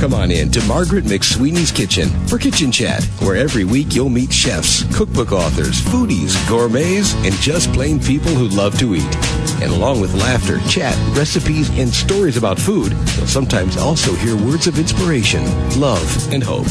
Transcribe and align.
Come 0.00 0.14
on 0.14 0.30
in 0.30 0.50
to 0.52 0.64
Margaret 0.64 1.04
McSweeney's 1.04 1.70
Kitchen 1.70 2.08
for 2.26 2.38
Kitchen 2.38 2.72
Chat, 2.72 3.04
where 3.20 3.36
every 3.36 3.64
week 3.64 3.94
you'll 3.94 4.08
meet 4.08 4.32
chefs, 4.32 4.82
cookbook 4.96 5.30
authors, 5.30 5.78
foodies, 5.82 6.34
gourmets, 6.48 7.12
and 7.16 7.34
just 7.34 7.70
plain 7.74 8.00
people 8.00 8.30
who 8.30 8.48
love 8.48 8.78
to 8.78 8.94
eat. 8.94 9.16
And 9.60 9.70
along 9.70 10.00
with 10.00 10.14
laughter, 10.14 10.58
chat, 10.60 10.96
recipes, 11.14 11.68
and 11.78 11.90
stories 11.90 12.38
about 12.38 12.58
food, 12.58 12.92
you'll 12.92 13.26
sometimes 13.26 13.76
also 13.76 14.14
hear 14.14 14.34
words 14.36 14.66
of 14.66 14.78
inspiration, 14.78 15.44
love, 15.78 16.32
and 16.32 16.42
hope. 16.42 16.66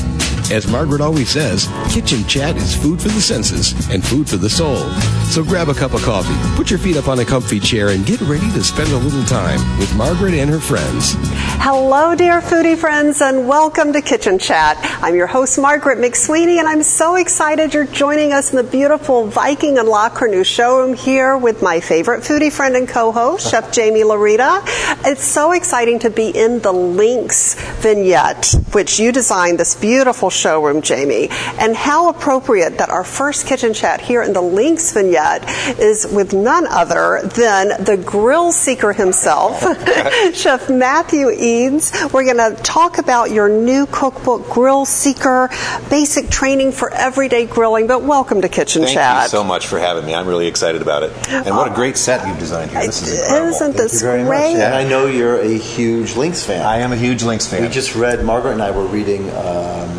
As 0.51 0.65
Margaret 0.67 0.99
always 0.99 1.29
says, 1.29 1.69
kitchen 1.93 2.25
chat 2.25 2.55
is 2.55 2.75
food 2.75 2.99
for 2.99 3.09
the 3.09 3.21
senses 3.21 3.71
and 3.91 4.03
food 4.03 4.27
for 4.27 4.37
the 4.37 4.49
soul. 4.49 4.89
So 5.25 5.43
grab 5.43 5.69
a 5.69 5.75
cup 5.75 5.93
of 5.93 6.01
coffee, 6.01 6.33
put 6.55 6.71
your 6.71 6.79
feet 6.79 6.97
up 6.97 7.07
on 7.07 7.19
a 7.19 7.25
comfy 7.25 7.59
chair, 7.59 7.89
and 7.89 8.03
get 8.03 8.19
ready 8.21 8.49
to 8.53 8.63
spend 8.63 8.91
a 8.91 8.97
little 8.97 9.23
time 9.25 9.59
with 9.77 9.95
Margaret 9.95 10.33
and 10.33 10.49
her 10.49 10.59
friends. 10.59 11.13
Hello, 11.61 12.15
dear 12.15 12.41
foodie 12.41 12.75
friends, 12.75 13.21
and 13.21 13.47
welcome 13.47 13.93
to 13.93 14.01
Kitchen 14.01 14.39
Chat. 14.39 14.77
I'm 15.03 15.13
your 15.13 15.27
host, 15.27 15.59
Margaret 15.59 15.99
McSweeney, 15.99 16.57
and 16.57 16.67
I'm 16.67 16.81
so 16.81 17.15
excited 17.15 17.75
you're 17.75 17.85
joining 17.85 18.33
us 18.33 18.49
in 18.49 18.55
the 18.55 18.63
beautiful 18.63 19.27
Viking 19.27 19.77
and 19.77 19.87
La 19.87 20.09
showroom 20.41 20.95
here 20.95 21.37
with 21.37 21.61
my 21.61 21.79
favorite 21.79 22.21
foodie 22.21 22.51
friend 22.51 22.75
and 22.75 22.89
co-host, 22.89 23.51
Chef 23.51 23.75
Jaime 23.75 24.01
Laurita. 24.01 24.63
It's 25.05 25.23
so 25.23 25.51
exciting 25.51 25.99
to 25.99 26.09
be 26.09 26.29
in 26.29 26.59
the 26.61 26.71
Lynx 26.71 27.53
vignette, 27.81 28.55
which 28.71 28.99
you 28.99 29.11
designed 29.11 29.59
this 29.59 29.75
beautiful 29.75 30.31
showroom, 30.39 30.81
Jaime. 30.81 31.29
And 31.59 31.75
how 31.75 32.09
appropriate 32.09 32.77
that 32.77 32.89
our 32.89 33.03
first 33.03 33.45
kitchen 33.45 33.73
chat 33.73 34.01
here 34.01 34.23
in 34.23 34.33
the 34.33 34.41
Lynx 34.41 34.93
vignette 34.93 35.43
is 35.79 36.07
with 36.07 36.33
none 36.33 36.65
other 36.67 37.21
than 37.23 37.83
the 37.83 37.97
grill 37.97 38.51
seeker 38.51 38.93
himself, 38.93 39.61
Chef 40.33 40.69
Matthew 40.69 41.29
Eads. 41.31 41.91
We're 42.13 42.25
going 42.25 42.55
to 42.55 42.61
talk 42.63 42.97
about 42.97 43.31
your 43.31 43.49
new 43.49 43.85
cookbook, 43.87 44.49
Grill 44.49 44.85
Seeker, 44.85 45.49
basic 45.89 46.29
training 46.29 46.71
for 46.71 46.93
everyday 46.93 47.45
grilling. 47.45 47.87
But 47.87 48.03
welcome 48.03 48.41
to 48.41 48.49
Kitchen 48.49 48.83
Thank 48.83 48.95
Chat. 48.95 49.15
Thank 49.17 49.31
you 49.31 49.37
so 49.37 49.43
much 49.43 49.67
for 49.67 49.79
having 49.79 50.05
me. 50.05 50.15
I'm 50.15 50.27
really 50.27 50.47
excited 50.47 50.81
about 50.81 51.03
it. 51.03 51.11
And 51.29 51.55
what 51.55 51.71
a 51.71 51.75
great 51.75 51.97
set 51.97 52.25
you've 52.27 52.39
designed 52.39 52.71
here. 52.71 52.85
This 52.85 53.01
is 53.01 53.19
incredible. 53.21 53.49
Isn't 53.49 53.77
this 53.77 54.01
very 54.01 54.19
much. 54.23 54.29
great? 54.29 54.55
And 54.55 54.73
I 54.73 54.83
know 54.87 55.05
you're 55.05 55.39
a 55.39 55.57
huge 55.57 56.15
Lynx 56.15 56.45
fan. 56.45 56.65
I 56.65 56.77
am 56.77 56.91
a 56.91 56.97
huge 56.97 57.23
Lynx 57.23 57.47
fan. 57.47 57.61
we 57.61 57.67
just 57.69 57.95
read, 57.95 58.23
Margaret 58.23 58.53
and 58.53 58.61
I 58.61 58.71
were 58.71 58.85
reading, 58.85 59.29
um, 59.31 59.98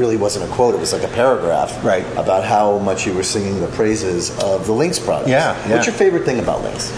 really 0.00 0.16
wasn't 0.16 0.50
a 0.50 0.54
quote, 0.54 0.74
it 0.74 0.80
was 0.80 0.92
like 0.92 1.02
a 1.02 1.14
paragraph. 1.14 1.84
Right. 1.84 2.04
About 2.16 2.44
how 2.44 2.78
much 2.78 3.06
you 3.06 3.12
were 3.12 3.22
singing 3.22 3.60
the 3.60 3.68
praises 3.68 4.30
of 4.42 4.66
the 4.66 4.72
Lynx 4.72 4.98
product. 4.98 5.28
Yeah, 5.28 5.56
yeah. 5.68 5.74
What's 5.74 5.86
your 5.86 5.94
favorite 5.94 6.24
thing 6.24 6.40
about 6.40 6.62
Lynx? 6.62 6.90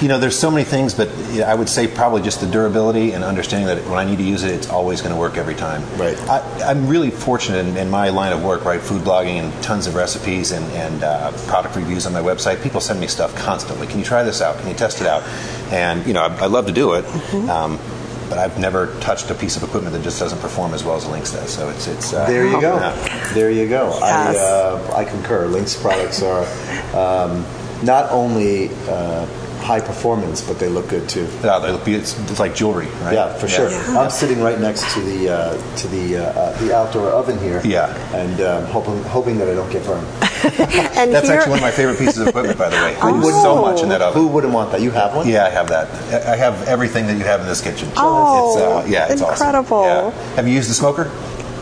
you 0.00 0.06
know, 0.06 0.20
there's 0.20 0.38
so 0.38 0.50
many 0.50 0.64
things, 0.64 0.94
but 0.94 1.08
I 1.40 1.54
would 1.54 1.68
say 1.68 1.88
probably 1.88 2.22
just 2.22 2.40
the 2.40 2.46
durability 2.46 3.12
and 3.12 3.24
understanding 3.24 3.66
that 3.66 3.84
when 3.88 3.98
I 3.98 4.04
need 4.04 4.18
to 4.18 4.22
use 4.22 4.44
it, 4.44 4.52
it's 4.52 4.68
always 4.68 5.00
going 5.00 5.12
to 5.12 5.20
work 5.20 5.36
every 5.36 5.56
time. 5.56 5.82
Right. 5.98 6.16
I, 6.28 6.70
I'm 6.70 6.86
really 6.86 7.10
fortunate 7.10 7.66
in, 7.66 7.76
in 7.76 7.90
my 7.90 8.10
line 8.10 8.32
of 8.32 8.44
work, 8.44 8.64
right? 8.64 8.80
Food 8.80 9.02
blogging 9.02 9.42
and 9.42 9.62
tons 9.62 9.88
of 9.88 9.96
recipes 9.96 10.52
and, 10.52 10.64
and 10.72 11.02
uh, 11.02 11.32
product 11.48 11.74
reviews 11.74 12.06
on 12.06 12.12
my 12.12 12.20
website. 12.20 12.62
People 12.62 12.80
send 12.80 13.00
me 13.00 13.08
stuff 13.08 13.34
constantly. 13.34 13.88
Can 13.88 13.98
you 13.98 14.04
try 14.04 14.22
this 14.22 14.40
out? 14.40 14.56
Can 14.58 14.68
you 14.68 14.74
test 14.74 15.00
it 15.00 15.06
out? 15.08 15.24
And 15.72 16.06
you 16.06 16.12
know, 16.12 16.22
I, 16.22 16.44
I 16.44 16.46
love 16.46 16.66
to 16.66 16.72
do 16.72 16.94
it. 16.94 17.04
Um, 17.50 17.78
but 18.30 18.38
I've 18.38 18.58
never 18.58 18.98
touched 19.00 19.28
a 19.30 19.34
piece 19.34 19.56
of 19.56 19.62
equipment 19.64 19.92
that 19.94 20.02
just 20.02 20.18
doesn't 20.20 20.38
perform 20.40 20.72
as 20.72 20.84
well 20.84 20.96
as 20.96 21.04
Lynx 21.06 21.32
does. 21.32 21.52
So 21.52 21.68
it's 21.68 21.86
it's. 21.88 22.14
Uh, 22.14 22.26
There 22.26 22.46
you 22.46 22.60
go. 22.60 22.76
yeah. 22.76 23.32
There 23.34 23.50
you 23.50 23.68
go. 23.68 23.88
Yes. 24.00 24.38
I, 24.38 24.40
uh, 24.40 24.96
I 24.96 25.04
concur. 25.04 25.46
Lynx 25.48 25.74
products 25.76 26.22
are 26.22 26.44
um, 26.96 27.44
not 27.82 28.10
only 28.10 28.70
uh, 28.88 29.26
high 29.60 29.80
performance, 29.80 30.40
but 30.40 30.58
they 30.58 30.68
look 30.68 30.88
good 30.88 31.08
too. 31.08 31.28
Yeah, 31.42 31.58
they 31.58 31.72
look, 31.72 31.86
it's, 31.86 32.18
it's 32.30 32.38
like 32.40 32.54
jewelry, 32.54 32.86
right? 33.02 33.14
Yeah, 33.14 33.34
for 33.34 33.48
sure. 33.48 33.68
I'm 33.98 34.10
sitting 34.10 34.40
right 34.40 34.58
next 34.60 34.94
to 34.94 35.00
the 35.00 35.28
uh, 35.30 35.76
to 35.76 35.88
the 35.88 36.16
uh, 36.16 36.22
uh, 36.22 36.58
the 36.64 36.74
outdoor 36.74 37.08
oven 37.08 37.38
here. 37.38 37.60
Yeah. 37.64 37.92
and 38.14 38.40
um, 38.40 38.64
hoping 38.66 39.02
hoping 39.04 39.38
that 39.38 39.48
I 39.48 39.54
don't 39.54 39.70
get 39.70 39.84
burned. 39.84 40.06
And 41.00 41.12
That's 41.14 41.28
here, 41.28 41.36
actually 41.38 41.50
one 41.50 41.58
of 41.58 41.62
my 41.62 41.70
favorite 41.70 41.98
pieces 41.98 42.18
of 42.18 42.28
equipment, 42.28 42.58
by 42.58 42.68
the 42.68 42.76
way. 42.76 42.96
I 42.96 43.10
use 43.16 43.24
Oh. 43.28 43.42
so 43.42 43.62
much 43.62 43.82
in 43.82 43.88
that 43.90 44.02
oven. 44.02 44.20
Who 44.22 44.28
wouldn't 44.28 44.52
want 44.52 44.72
that? 44.72 44.80
You 44.80 44.90
have 44.90 45.14
one? 45.16 45.28
Yeah, 45.28 45.46
I 45.46 45.50
have 45.50 45.68
that. 45.68 45.88
I 46.26 46.32
I 46.32 46.36
have 46.36 46.66
everything 46.68 47.06
that 47.06 47.16
you 47.18 47.24
have 47.24 47.40
in 47.40 47.46
this 47.46 47.60
kitchen. 47.60 47.88
Oh, 47.96 48.56
it's, 48.56 48.62
uh, 48.62 48.90
yeah, 48.90 49.12
it's 49.12 49.22
awesome. 49.22 49.32
incredible. 49.48 49.82
Yeah. 49.84 50.10
Have 50.36 50.46
you 50.48 50.54
used 50.54 50.70
the 50.70 50.74
smoker? 50.74 51.10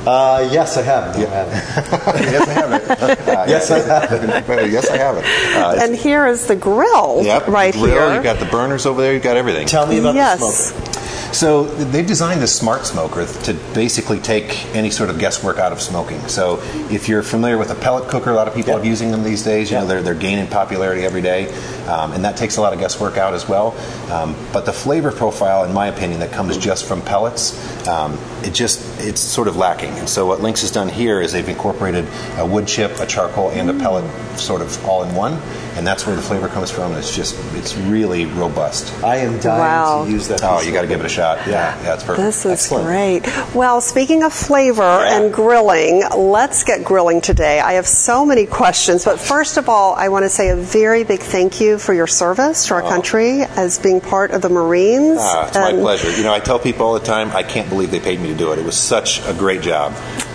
Uh, 0.06 0.49
yes, 0.50 0.77
I 0.78 0.83
have. 0.83 1.15
No, 1.17 1.22
yes, 1.27 2.49
I 2.49 2.53
have 2.53 2.72
it. 2.72 2.91
Uh, 2.91 3.44
Yes, 3.49 3.71
I 3.71 3.78
have 3.81 4.12
it. 4.12 4.71
yes, 4.72 4.91
I 4.91 4.97
have 4.97 5.17
it. 5.19 5.25
Uh, 5.56 5.84
and 5.84 5.94
here 5.94 6.27
is 6.27 6.47
the 6.47 6.56
grill 6.56 7.22
yep, 7.25 7.47
right 7.49 7.75
grill, 7.75 7.87
here. 7.87 8.15
You've 8.15 8.22
got 8.22 8.38
the 8.38 8.47
burners 8.47 8.87
over 8.87 9.03
there. 9.03 9.12
You've 9.12 9.22
got 9.22 9.37
everything. 9.37 9.67
Tell 9.67 9.87
me 9.87 9.99
about 9.99 10.15
yes. 10.15 10.41
the 10.41 10.47
smoker. 10.81 10.98
So 11.33 11.65
they've 11.65 12.06
designed 12.06 12.41
this 12.41 12.55
smart 12.56 12.87
smoker 12.87 13.27
to 13.44 13.55
basically 13.75 14.19
take 14.19 14.66
any 14.75 14.91
sort 14.91 15.11
of 15.11 15.19
guesswork 15.19 15.59
out 15.59 15.72
of 15.72 15.81
smoking. 15.81 16.21
So 16.27 16.59
if 16.91 17.09
you're 17.09 17.22
familiar 17.22 17.59
with 17.59 17.71
a 17.71 17.75
pellet 17.75 18.09
cooker, 18.09 18.31
a 18.31 18.34
lot 18.34 18.49
of 18.49 18.55
people 18.55 18.72
Yeah. 18.72 18.81
are 18.81 18.84
using 18.84 19.11
them 19.11 19.22
these 19.22 19.43
days. 19.44 19.71
You 19.71 19.77
know, 19.78 19.87
they're, 19.87 20.03
they're 20.03 20.15
gaining 20.15 20.47
popularity 20.49 21.05
every 21.05 21.21
day, 21.22 21.49
um, 21.87 22.12
and 22.12 22.25
that 22.25 22.37
takes 22.37 22.56
a 22.56 22.61
lot 22.61 22.72
of 22.72 22.81
guesswork 22.81 23.19
out 23.19 23.34
as 23.34 23.49
well. 23.49 23.77
Um, 24.11 24.34
but 24.53 24.65
the 24.65 24.72
flavor 24.72 25.12
profile, 25.12 25.65
in 25.65 25.72
my 25.72 25.87
opinion, 25.88 26.21
that 26.21 26.33
comes 26.33 26.56
just 26.56 26.87
from 26.87 27.03
pellets, 27.03 27.55
um, 27.87 28.19
it 28.43 28.55
just 28.55 28.81
it's 29.01 29.21
sort 29.21 29.49
of 29.49 29.57
lacking. 29.57 29.91
And 29.99 30.09
so 30.09 30.27
what 30.27 30.41
Lynx 30.41 30.61
has 30.63 30.71
done 30.71 30.89
here 30.89 31.21
is 31.21 31.33
they've 31.33 31.49
incorporated 31.49 32.07
a 32.37 32.47
wood 32.47 32.67
chip, 32.67 32.99
a 33.01 33.07
charcoal, 33.07 33.51
and 33.51 33.69
a 33.71 33.75
pellet 33.75 34.05
sort 34.39 34.61
of 34.63 34.85
all 34.87 35.03
in 35.03 35.15
one, 35.15 35.35
and 35.77 35.87
that's 35.87 36.07
where 36.07 36.15
the 36.17 36.23
flavor 36.23 36.49
comes 36.49 36.71
from. 36.71 36.93
It's 36.95 37.15
just 37.15 37.37
it's 37.55 37.77
really 37.77 38.27
robust. 38.27 38.93
I 39.03 39.17
am 39.17 39.39
dying 39.41 39.59
Wow. 39.61 40.05
to 40.05 40.11
use 40.11 40.29
that. 40.29 40.41
Oh, 40.43 40.61
you 40.61 40.73
got 40.73 40.83
to 40.83 40.87
give 40.89 41.01
it 41.01 41.07
a 41.07 41.09
shot. 41.09 41.39
Yeah, 41.47 41.81
yeah, 41.83 41.95
it's 41.95 42.05
perfect. 42.05 42.25
This 42.25 42.45
is 42.47 42.53
Excellent. 42.53 42.87
great. 42.87 43.55
Well, 43.55 43.81
speaking 43.81 44.23
of 44.23 44.33
flavor 44.33 44.83
and 44.83 45.33
grilling, 45.33 46.03
let's 46.17 46.63
get 46.65 46.85
grilling 46.85 47.21
today. 47.21 47.61
I 47.61 47.75
have 47.75 47.87
so 47.87 48.25
many 48.25 48.47
questions, 48.47 49.05
but 49.05 49.19
first 49.19 49.57
of 49.57 49.69
all, 49.69 49.95
I 49.95 50.09
want 50.09 50.25
to 50.25 50.29
say 50.29 50.51
a 50.51 50.57
very 50.57 51.05
big 51.05 51.21
thank 51.21 51.61
you 51.61 51.79
for 51.79 51.93
your 51.95 52.07
service 52.07 52.67
to 52.69 52.75
our 52.75 52.83
country 52.83 53.43
as 53.43 53.79
being 53.79 54.01
part 54.01 54.31
of 54.31 54.43
the 54.43 54.49
Marines. 54.49 55.19
Ah, 55.21 55.47
it's 55.49 55.57
my 55.57 55.73
pleasure. 55.73 56.11
You 56.17 56.23
know, 56.23 56.33
I 56.35 56.41
tell 56.41 56.59
people 56.59 56.87
all 56.87 56.95
the 56.95 57.01
time, 57.01 57.31
I 57.35 57.43
can't 57.43 57.69
believe 57.69 57.91
they 57.91 58.01
paid 58.01 58.21
me 58.21 58.29
to 58.29 58.35
do 58.35 58.53
it. 58.53 58.59
It 58.59 58.65
was 58.65 58.77
such 58.88 59.22
a 59.26 59.34
great 59.34 59.60
job. 59.60 59.93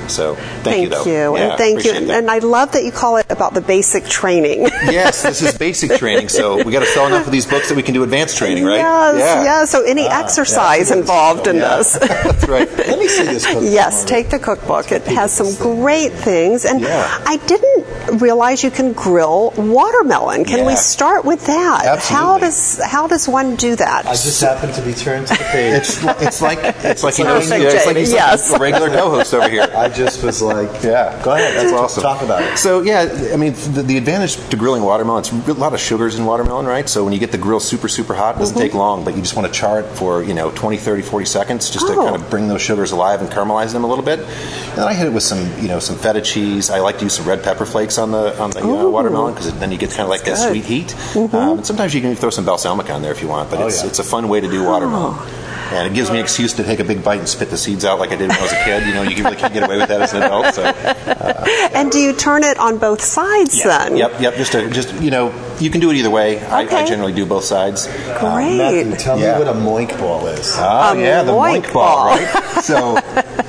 So 0.09 0.35
thank, 0.63 0.83
you, 0.83 0.89
though. 0.89 1.05
you, 1.05 1.37
Yeah, 1.37 1.49
and 1.49 1.57
thank 1.57 1.85
you, 1.85 1.93
that. 1.93 2.09
and 2.09 2.29
I 2.31 2.39
love 2.39 2.71
that 2.73 2.83
you 2.83 2.91
call 2.91 3.17
it 3.17 3.25
about 3.29 3.53
the 3.53 3.61
basic 3.61 4.05
training. 4.05 4.61
yes, 4.85 5.23
this 5.23 5.41
is 5.41 5.57
basic 5.57 5.97
training. 5.97 6.29
So 6.29 6.63
we 6.63 6.71
got 6.71 6.81
to 6.81 6.85
sell 6.85 7.07
enough 7.07 7.25
of 7.25 7.31
these 7.31 7.45
books 7.45 7.69
that 7.69 7.75
we 7.75 7.83
can 7.83 7.93
do 7.93 8.03
advanced 8.03 8.37
training, 8.37 8.65
right? 8.65 8.77
Yes, 8.77 9.15
yeah. 9.19 9.43
yes. 9.43 9.71
So 9.71 9.83
any 9.83 10.07
ah, 10.07 10.23
exercise 10.23 10.89
yes. 10.89 10.91
involved 10.91 11.47
in 11.47 11.57
Yeah. 11.57 11.77
this. 11.77 11.93
That's 11.99 12.47
right. 12.47 12.69
Let 12.77 12.99
me 12.99 13.07
see 13.07 13.23
this 13.23 13.45
cookbook. 13.45 13.63
Yes, 13.71 13.93
Margaret. 14.03 14.09
take 14.09 14.29
the 14.29 14.39
cookbook. 14.39 14.91
It 14.91 15.03
has 15.07 15.33
some 15.33 15.47
thing. 15.47 15.81
great 15.81 16.11
things. 16.13 16.65
And 16.65 16.81
Yeah. 16.81 17.23
I 17.25 17.37
didn't 17.37 18.19
realize 18.19 18.63
you 18.63 18.71
can 18.71 18.93
grill 18.93 19.51
watermelon. 19.57 20.45
Can 20.45 20.65
we 20.65 20.75
start 20.75 21.25
with 21.25 21.45
that? 21.47 21.85
Absolutely. 21.85 22.25
How 22.25 22.37
does 22.39 22.81
how 22.83 23.07
does 23.07 23.27
one 23.27 23.55
do 23.55 23.75
that? 23.75 24.05
I 24.05 24.11
just 24.11 24.41
happened 24.41 24.73
to 24.75 24.81
be 24.81 24.93
turned 24.93 25.27
to 25.27 25.33
the 25.33 25.43
page. 25.51 25.73
It's 25.73 26.03
it's 26.21 26.41
like 26.41 26.59
it's 26.83 27.03
like 27.03 27.17
you 27.17 27.23
know 27.25 27.39
Perfect, 27.39 27.63
yeah, 27.63 27.69
it's 27.69 27.85
like 27.85 27.97
yes. 27.97 28.53
a 28.53 28.59
regular 28.59 28.89
co-host 28.89 29.33
over 29.33 29.49
here. 29.49 29.67
I 29.75 29.89
just 29.95 30.23
was 30.23 30.41
like, 30.41 30.69
Yeah, 30.83 31.21
Go 31.23 31.31
ahead. 31.33 31.55
That's 31.55 31.73
awesome. 31.73 32.03
Talk 32.03 32.21
about 32.21 32.41
it. 32.43 32.57
So 32.57 32.81
yeah, 32.81 33.29
I 33.33 33.37
mean 33.37 33.53
the, 33.73 33.83
the 33.83 33.97
advantage 33.97 34.35
to 34.49 34.57
grilling 34.57 34.83
watermelon, 34.83 35.19
it's 35.21 35.31
a 35.31 35.53
lot 35.53 35.73
of 35.73 35.79
sugars 35.79 36.15
in 36.17 36.25
watermelon, 36.25 36.65
right? 36.65 36.87
So 36.89 37.03
when 37.03 37.13
you 37.13 37.19
get 37.19 37.31
the 37.31 37.37
grill 37.37 37.59
super 37.59 37.87
super 37.87 38.13
hot, 38.13 38.35
it 38.35 38.39
doesn't 38.39 38.57
take 38.57 38.73
long, 38.73 39.03
but 39.05 39.15
you 39.15 39.21
just 39.21 39.35
want 39.35 39.47
to 39.47 39.53
char 39.53 39.79
it 39.79 39.85
for 39.97 40.23
you 40.23 40.33
know 40.33 40.51
20, 40.51 40.77
30, 40.77 41.01
40 41.01 41.25
seconds 41.25 41.69
just 41.69 41.87
to 41.87 41.93
Oh. 41.93 42.03
kind 42.05 42.15
of 42.15 42.29
bring 42.29 42.47
those 42.47 42.61
sugars 42.61 42.91
alive 42.91 43.21
and 43.21 43.29
caramelize 43.29 43.71
them 43.73 43.83
a 43.83 43.87
little 43.87 44.03
bit. 44.05 44.19
And 44.19 44.77
then 44.77 44.87
I 44.87 44.93
hit 44.93 45.07
it 45.07 45.13
with 45.13 45.23
some 45.23 45.39
you 45.61 45.67
know 45.67 45.79
some 45.79 45.95
feta 45.97 46.21
cheese. 46.21 46.69
I 46.69 46.79
like 46.79 46.97
to 46.99 47.03
use 47.05 47.13
some 47.15 47.27
red 47.27 47.43
pepper 47.43 47.65
flakes 47.65 47.97
on 47.97 48.11
the 48.11 48.39
on 48.41 48.51
the 48.51 48.61
uh, 48.61 48.89
watermelon 48.89 49.33
because 49.33 49.53
then 49.59 49.71
you 49.71 49.77
get 49.77 49.89
kind 49.91 50.01
of 50.03 50.09
like 50.09 50.23
that 50.23 50.37
good. 50.37 50.49
sweet 50.49 50.65
heat. 50.65 50.95
Um, 51.15 51.57
and 51.59 51.65
sometimes 51.65 51.93
you 51.93 52.01
can 52.01 52.15
throw 52.15 52.29
some 52.29 52.45
balsamic 52.45 52.89
on 52.89 53.01
there 53.01 53.11
if 53.11 53.21
you 53.21 53.27
want, 53.27 53.49
but 53.49 53.59
Oh, 53.61 53.67
it's 53.67 53.81
yeah. 53.81 53.87
it's 53.89 53.99
a 53.99 54.03
fun 54.03 54.27
way 54.29 54.41
to 54.41 54.49
do 54.49 54.63
watermelon. 54.65 55.15
Oh. 55.19 55.42
And 55.72 55.88
it 55.88 55.94
gives 55.96 56.09
me 56.12 56.18
an 56.18 56.24
excuse 56.24 56.53
to 56.53 56.63
take 56.63 56.79
a 56.79 56.83
big 56.83 57.04
bite 57.04 57.19
and 57.19 57.27
spit 57.27 57.50
the 57.50 57.57
seeds 57.57 57.83
out 57.86 58.00
like 58.00 58.12
I 58.12 58.15
did 58.15 58.30
when 58.30 58.38
I 58.38 58.42
was 58.42 58.51
a 58.51 58.63
kid. 58.63 58.86
You 58.88 58.94
know, 58.94 59.01
you 59.04 59.24
really 59.24 59.36
can't 59.38 59.54
get 59.54 59.63
away 59.63 59.77
with 59.77 59.89
that 59.89 60.01
as 60.01 60.13
an 60.13 60.21
adult. 60.24 60.54
So 60.54 60.63
uh, 60.63 61.45
and 61.74 61.92
do 61.92 62.00
you 62.00 62.13
turn 62.13 62.44
it 62.44 62.57
on 62.60 62.77
both 62.77 63.01
sides 63.01 63.63
then? 63.63 63.98
Yep, 63.98 64.21
yep. 64.21 64.36
Just 64.36 64.51
to, 64.51 64.69
just 64.69 64.94
you 65.01 65.10
know, 65.12 65.33
you 65.60 65.69
can 65.69 65.81
do 65.81 65.89
it 65.92 65.95
either 65.95 66.10
way. 66.10 66.44
I, 66.45 66.62
I 66.62 66.86
generally 66.86 67.13
do 67.13 67.25
both 67.25 67.44
sides. 67.44 67.88
Great. 68.19 68.57
Matthew, 68.57 68.95
tell 68.95 69.19
Yeah. 69.19 69.39
me 69.39 69.45
what 69.45 69.56
a 69.56 69.60
moink 69.60 69.98
ball 70.00 70.27
is. 70.27 70.54
Oh 70.57 70.94
A 70.94 71.00
yeah, 71.01 71.24
the 71.24 71.31
moink 71.31 71.63
moink 71.63 71.74
ball, 71.74 72.07
ball. 72.07 72.18
right? 72.18 72.63
So 72.63 72.95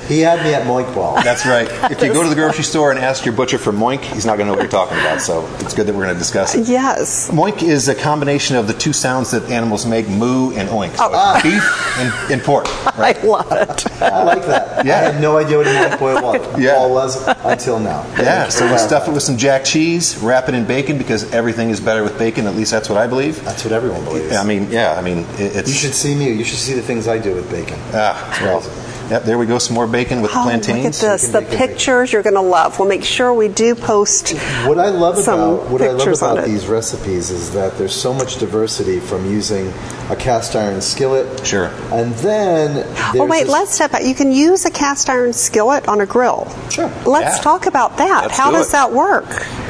he 0.07 0.19
had 0.19 0.43
me 0.43 0.53
at 0.53 0.65
moink 0.65 0.93
ball. 0.93 1.15
that's 1.23 1.45
right. 1.45 1.67
If 1.95 2.01
you 2.01 2.11
go 2.13 2.23
to 2.23 2.29
the 2.29 2.35
grocery 2.35 2.63
store 2.63 2.91
and 2.91 2.99
ask 2.99 3.25
your 3.25 3.33
butcher 3.35 3.57
for 3.57 3.71
moink, 3.71 4.01
he's 4.01 4.25
not 4.25 4.37
going 4.37 4.47
to 4.47 4.51
know 4.51 4.57
what 4.57 4.61
you're 4.63 4.71
talking 4.71 4.97
about. 4.99 5.21
So 5.21 5.47
it's 5.59 5.73
good 5.73 5.87
that 5.87 5.93
we're 5.95 6.03
going 6.03 6.15
to 6.15 6.19
discuss 6.19 6.55
it. 6.55 6.67
Yes. 6.67 7.29
Moink 7.31 7.63
is 7.63 7.87
a 7.87 7.95
combination 7.95 8.55
of 8.55 8.67
the 8.67 8.73
two 8.73 8.91
sounds 8.93 9.31
that 9.31 9.43
animals 9.49 9.85
make, 9.85 10.07
moo 10.09 10.51
and 10.53 10.67
oink. 10.69 10.95
So 10.97 11.09
Oh. 11.11 11.33
it's 11.35 11.43
beef 11.43 11.97
and, 11.99 12.31
and 12.33 12.41
pork. 12.43 12.65
I 12.97 13.11
love 13.23 13.51
it. 13.51 14.01
I 14.01 14.23
like 14.23 14.43
that. 14.45 14.85
Yeah. 14.85 14.99
I 14.99 15.11
had 15.11 15.21
no 15.21 15.37
idea 15.37 15.57
what 15.57 15.67
a 15.67 15.69
moink 15.69 15.99
boy 15.99 16.21
was, 16.21 16.59
Yeah. 16.59 16.75
ball 16.75 16.93
was 16.93 17.27
until 17.45 17.79
now. 17.79 18.05
Yeah, 18.19 18.49
so 18.49 18.69
we 18.71 18.77
stuff 18.77 19.07
it 19.07 19.11
with 19.11 19.23
some 19.23 19.37
jack 19.37 19.63
cheese, 19.65 20.17
wrap 20.17 20.49
it 20.49 20.55
in 20.55 20.65
bacon 20.65 20.97
because 20.97 21.31
everything 21.33 21.69
is 21.69 21.79
better 21.79 22.03
with 22.03 22.17
bacon. 22.17 22.47
At 22.47 22.55
least 22.55 22.71
that's 22.71 22.89
what 22.89 22.97
I 22.97 23.07
believe. 23.07 23.43
That's 23.45 23.63
what 23.63 23.73
everyone 23.73 24.03
believes. 24.03 24.35
I 24.35 24.43
mean, 24.43 24.69
yeah, 24.71 24.95
I 24.97 25.01
mean, 25.01 25.25
it's 25.37 25.69
you 25.69 25.75
should 25.75 25.93
see 25.93 26.15
me. 26.15 26.31
You 26.33 26.43
should 26.43 26.57
see 26.59 26.73
the 26.73 26.81
things 26.81 27.07
I 27.07 27.17
do 27.19 27.35
with 27.35 27.49
bacon. 27.49 27.77
Ah, 27.93 28.39
well, 28.41 28.61
Yep, 29.09 29.23
there 29.23 29.37
we 29.37 29.45
go. 29.45 29.59
Some 29.59 29.75
more 29.75 29.85
bacon 29.87 30.21
with 30.21 30.31
Oh, 30.31 30.41
plantains. 30.43 31.01
look 31.01 31.11
at 31.11 31.11
this. 31.21 31.27
The 31.27 31.41
pictures 31.43 32.11
you're 32.11 32.23
going 32.23 32.33
to 32.35 32.41
love. 32.41 32.79
We'll 32.79 32.87
make 32.87 33.03
sure 33.03 33.33
we 33.33 33.47
do 33.47 33.75
post 33.75 34.31
What 34.65 34.79
I 34.79 34.89
love 34.89 35.17
some 35.19 35.39
about 35.39 35.69
what 35.69 35.81
I 35.81 35.91
love 35.91 36.07
about 36.07 36.45
these 36.45 36.65
recipes 36.67 37.29
is 37.29 37.51
that 37.53 37.77
there's 37.77 37.93
so 37.93 38.13
much 38.13 38.37
diversity 38.37 38.99
from 38.99 39.25
using 39.29 39.71
a 40.09 40.15
cast 40.15 40.55
iron 40.55 40.81
skillet. 40.81 41.45
Sure. 41.45 41.67
And 41.91 42.13
then 42.15 42.83
Oh 43.15 43.25
wait, 43.27 43.47
let's 43.47 43.71
step 43.75 43.91
back. 43.91 44.03
You 44.03 44.15
can 44.15 44.31
use 44.31 44.65
a 44.65 44.71
cast 44.71 45.07
iron 45.09 45.33
skillet 45.33 45.87
on 45.87 46.01
a 46.01 46.05
grill. 46.07 46.47
Sure. 46.71 46.91
Let's 47.05 47.37
Yeah. 47.37 47.43
talk 47.43 47.67
about 47.67 47.97
that. 47.97 48.23
Let's 48.23 48.37
How 48.37 48.49
do 48.49 48.57
does 48.57 48.69
it. 48.69 48.71
that 48.71 48.91
work? 48.91 49.25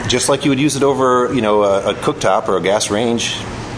just 0.07 0.29
like 0.29 0.45
you 0.45 0.51
would 0.51 0.59
use 0.59 0.75
it 0.75 0.83
over, 0.83 1.33
you 1.33 1.41
know, 1.41 1.63
a, 1.63 1.89
a 1.89 1.93
cooktop 1.95 2.47
or 2.47 2.57
a 2.57 2.61
gas 2.61 2.91
range. 2.91 3.35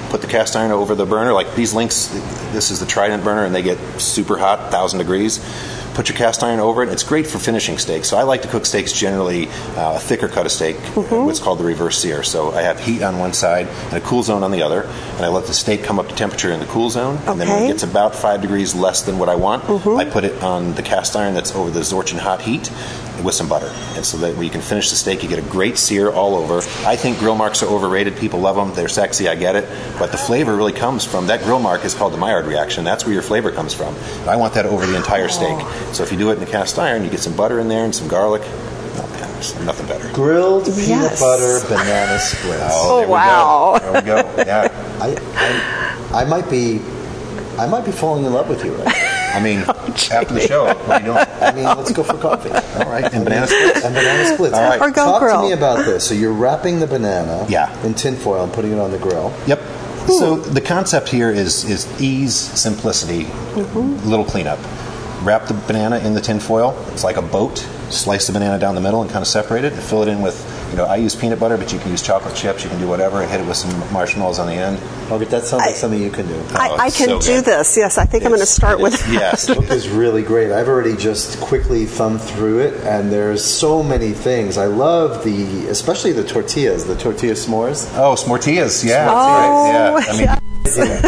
Put 0.09 0.21
the 0.21 0.27
cast 0.27 0.55
iron 0.55 0.71
over 0.71 0.95
the 0.95 1.05
burner. 1.05 1.33
Like 1.33 1.53
these 1.55 1.73
Lynx, 1.73 2.07
this 2.53 2.71
is 2.71 2.79
the 2.79 2.85
Trident 2.85 3.23
burner, 3.23 3.43
and 3.45 3.53
they 3.53 3.61
get 3.61 3.77
super 3.99 4.37
hot, 4.37 4.71
thousand 4.71 4.99
degrees. 4.99 5.39
Put 5.95 6.09
your 6.09 6.17
cast 6.17 6.43
iron 6.43 6.59
over 6.59 6.83
it. 6.83 6.89
It's 6.89 7.01
great 7.03 7.25
for 7.25 7.39
finishing 7.39 7.79
steaks. 7.79 8.07
So 8.07 8.17
I 8.17 8.23
like 8.23 8.43
to 8.43 8.47
cook 8.47 8.67
steaks 8.67 8.93
generally 8.93 9.47
uh, 9.75 9.95
a 9.95 9.99
thicker 9.99 10.27
cut 10.27 10.45
of 10.45 10.51
steak, 10.51 10.75
Mm-hmm. 10.77 11.25
what's 11.25 11.39
called 11.39 11.57
the 11.59 11.63
reverse 11.63 11.97
sear. 11.97 12.21
So 12.21 12.51
I 12.53 12.61
have 12.61 12.79
heat 12.79 13.01
on 13.01 13.17
one 13.17 13.33
side 13.33 13.65
and 13.67 13.93
a 13.95 14.01
cool 14.01 14.21
zone 14.21 14.43
on 14.43 14.51
the 14.51 14.61
other, 14.61 14.83
and 14.83 15.25
I 15.25 15.29
let 15.29 15.45
the 15.47 15.53
steak 15.55 15.83
come 15.83 15.97
up 15.99 16.07
to 16.09 16.15
temperature 16.15 16.51
in 16.51 16.59
the 16.59 16.67
cool 16.67 16.89
zone. 16.91 17.15
Okay. 17.17 17.31
And 17.31 17.41
then 17.41 17.47
when 17.49 17.63
it 17.63 17.67
gets 17.67 17.81
about 17.83 18.15
five 18.15 18.41
degrees 18.41 18.75
less 18.75 19.01
than 19.01 19.17
what 19.17 19.27
I 19.27 19.35
want, 19.35 19.63
Mm-hmm. 19.63 19.97
I 19.97 20.05
put 20.05 20.23
it 20.23 20.41
on 20.43 20.75
the 20.75 20.83
cast 20.83 21.15
iron 21.15 21.33
that's 21.33 21.53
over 21.55 21.71
the 21.71 21.79
Zorchin 21.81 22.19
hot 22.19 22.41
heat 22.41 22.71
with 23.23 23.35
some 23.35 23.47
butter. 23.49 23.67
And 23.95 24.05
so 24.05 24.17
that 24.17 24.35
when 24.35 24.45
you 24.45 24.51
can 24.51 24.61
finish 24.61 24.89
the 24.89 24.95
steak, 24.95 25.23
you 25.23 25.29
get 25.29 25.39
a 25.39 25.49
great 25.49 25.77
sear 25.77 26.09
all 26.11 26.35
over. 26.35 26.57
I 26.85 26.95
think 26.95 27.19
grill 27.19 27.35
marks 27.35 27.63
are 27.63 27.67
overrated. 27.67 28.15
People 28.17 28.39
love 28.39 28.55
them. 28.55 28.73
They're 28.73 28.87
sexy. 28.87 29.27
I 29.27 29.35
get 29.35 29.55
it. 29.55 29.67
But 29.99 30.11
the 30.11 30.17
flavor 30.17 30.55
really 30.55 30.73
comes 30.73 31.05
from 31.05 31.27
that 31.27 31.43
grill 31.43 31.59
mark 31.59 31.85
is 31.85 31.93
called 31.93 32.13
the 32.13 32.17
Maillard 32.17 32.45
reaction. 32.45 32.83
That's 32.83 33.05
where 33.05 33.13
your 33.13 33.23
flavor 33.23 33.51
comes 33.51 33.73
from. 33.73 33.95
And 33.95 34.29
I 34.29 34.35
want 34.35 34.53
that 34.53 34.65
over 34.65 34.85
the 34.85 34.95
entire 34.95 35.27
steak. 35.29 35.57
Oh. 35.59 35.89
So 35.93 36.03
if 36.03 36.11
you 36.11 36.17
do 36.17 36.29
it 36.29 36.33
in 36.33 36.39
the 36.39 36.45
cast 36.45 36.77
iron, 36.79 37.03
you 37.03 37.09
get 37.09 37.19
some 37.19 37.35
butter 37.35 37.59
in 37.59 37.67
there 37.67 37.85
and 37.85 37.93
some 37.93 38.07
garlic. 38.07 38.41
Oh 38.45 39.63
nothing 39.63 39.87
better. 39.87 40.11
grilled 40.13 40.65
peanut 40.65 40.87
Yes. 40.87 41.19
butter 41.19 41.67
banana 41.67 42.19
splits. 42.19 42.63
Oh, 42.73 42.97
there 42.97 43.07
we 43.07 43.13
oh, 43.13 43.15
wow. 43.15 43.79
go. 43.79 43.91
There 43.91 44.01
we 44.01 44.05
go. 44.07 44.43
Yeah. 44.43 44.97
I, 44.99 46.11
I, 46.11 46.21
I 46.21 46.25
might 46.25 46.49
be, 46.49 46.81
I 47.59 47.67
might 47.67 47.85
be 47.85 47.91
falling 47.91 48.25
in 48.25 48.33
love 48.33 48.49
with 48.49 48.63
you 48.65 48.73
right 48.73 48.85
now. 48.85 49.06
I 49.37 49.43
mean, 49.43 49.59
after 50.11 50.33
the 50.33 50.47
show, 50.47 50.65
what 50.65 50.89
are 50.89 50.99
you 50.99 51.05
doing? 51.05 51.17
I 51.17 51.51
mean, 51.53 51.65
let's 51.65 51.91
go 51.91 52.03
for 52.03 52.17
coffee. 52.17 52.49
All 52.49 52.89
right. 52.91 53.05
And 53.13 53.23
banana 53.23 53.47
splits? 53.47 53.85
And 53.85 53.93
banana 53.93 54.33
splits. 54.33 54.55
All 54.55 54.63
right. 54.63 54.81
Or 54.81 54.89
go 54.89 55.05
Talk 55.05 55.21
grill. 55.21 55.41
to 55.41 55.47
me 55.47 55.53
about 55.53 55.85
this. 55.85 56.07
So 56.07 56.15
you're 56.15 56.33
wrapping 56.33 56.79
the 56.79 56.87
banana 56.87 57.45
Yeah. 57.47 57.71
in 57.85 57.93
tinfoil 57.93 58.43
and 58.43 58.51
putting 58.51 58.71
it 58.71 58.79
on 58.79 58.89
the 58.91 58.97
grill. 58.97 59.31
Yep. 59.45 59.61
So 60.07 60.37
the 60.37 60.61
concept 60.61 61.09
here 61.09 61.29
is 61.29 61.65
is 61.65 61.85
ease, 62.01 62.33
simplicity, 62.33 63.25
mm-hmm. 63.25 64.09
little 64.09 64.23
cleanup. 64.25 64.57
Wrap 65.21 65.47
the 65.47 65.53
banana 65.53 65.99
in 65.99 66.13
the 66.13 66.21
tin 66.21 66.39
foil. 66.39 66.77
It's 66.93 67.03
like 67.03 67.17
a 67.17 67.21
boat. 67.21 67.57
Slice 67.89 68.27
the 68.27 68.33
banana 68.33 68.57
down 68.57 68.75
the 68.75 68.81
middle 68.81 69.01
and 69.01 69.11
kind 69.11 69.21
of 69.21 69.27
separate 69.27 69.65
it, 69.65 69.73
and 69.73 69.81
fill 69.81 70.03
it 70.03 70.07
in 70.07 70.21
with, 70.21 70.35
you 70.71 70.75
know, 70.77 70.85
I 70.85 70.97
use 70.97 71.15
peanut 71.15 71.39
butter, 71.39 71.57
but 71.57 71.71
you 71.73 71.79
can 71.79 71.91
use 71.91 72.01
chocolate 72.01 72.35
chips. 72.35 72.63
You 72.63 72.69
can 72.69 72.79
do 72.79 72.87
whatever, 72.87 73.21
and 73.21 73.29
hit 73.31 73.39
it 73.41 73.47
with 73.47 73.57
some 73.57 73.71
marshmallows 73.93 74.39
on 74.39 74.47
the 74.47 74.53
end. 74.53 74.77
Okay, 75.11 75.25
that 75.25 75.45
sounds 75.45 75.63
like 75.65 75.75
something 75.75 76.01
you 76.01 76.11
can 76.11 76.27
do. 76.27 76.35
I, 76.51 76.69
Oh, 76.69 76.75
I 76.75 76.87
it's 76.87 76.97
can 76.97 77.07
so 77.07 77.19
do 77.21 77.27
good. 77.37 77.45
this. 77.45 77.77
Yes, 77.77 77.97
I 77.97 78.05
think 78.05 78.23
I'm 78.25 78.29
going 78.31 78.41
to 78.41 78.45
start 78.45 78.79
with. 78.79 78.93
is- 78.93 79.13
yes. 79.13 79.47
The 79.47 79.55
book 79.55 79.69
is 79.71 79.87
really 79.89 80.23
great. 80.23 80.51
I've 80.51 80.67
already 80.67 80.95
just 80.97 81.39
quickly 81.39 81.85
thumbed 81.85 82.21
through 82.21 82.59
it, 82.59 82.73
and 82.85 83.11
there's 83.11 83.43
so 83.43 83.81
many 83.81 84.11
things. 84.11 84.57
I 84.57 84.65
love 84.65 85.23
the, 85.23 85.67
especially 85.69 86.11
the 86.11 86.23
tortillas, 86.25 86.85
the 86.85 86.95
tortilla 86.97 87.33
s'mores. 87.33 87.89
Oh, 87.97 88.15
s'moretillas, 88.15 88.83
yeah. 88.85 89.07
Oh, 89.09 89.97
yeah. 89.97 90.09
I 90.09 90.17
mean, 90.17 90.27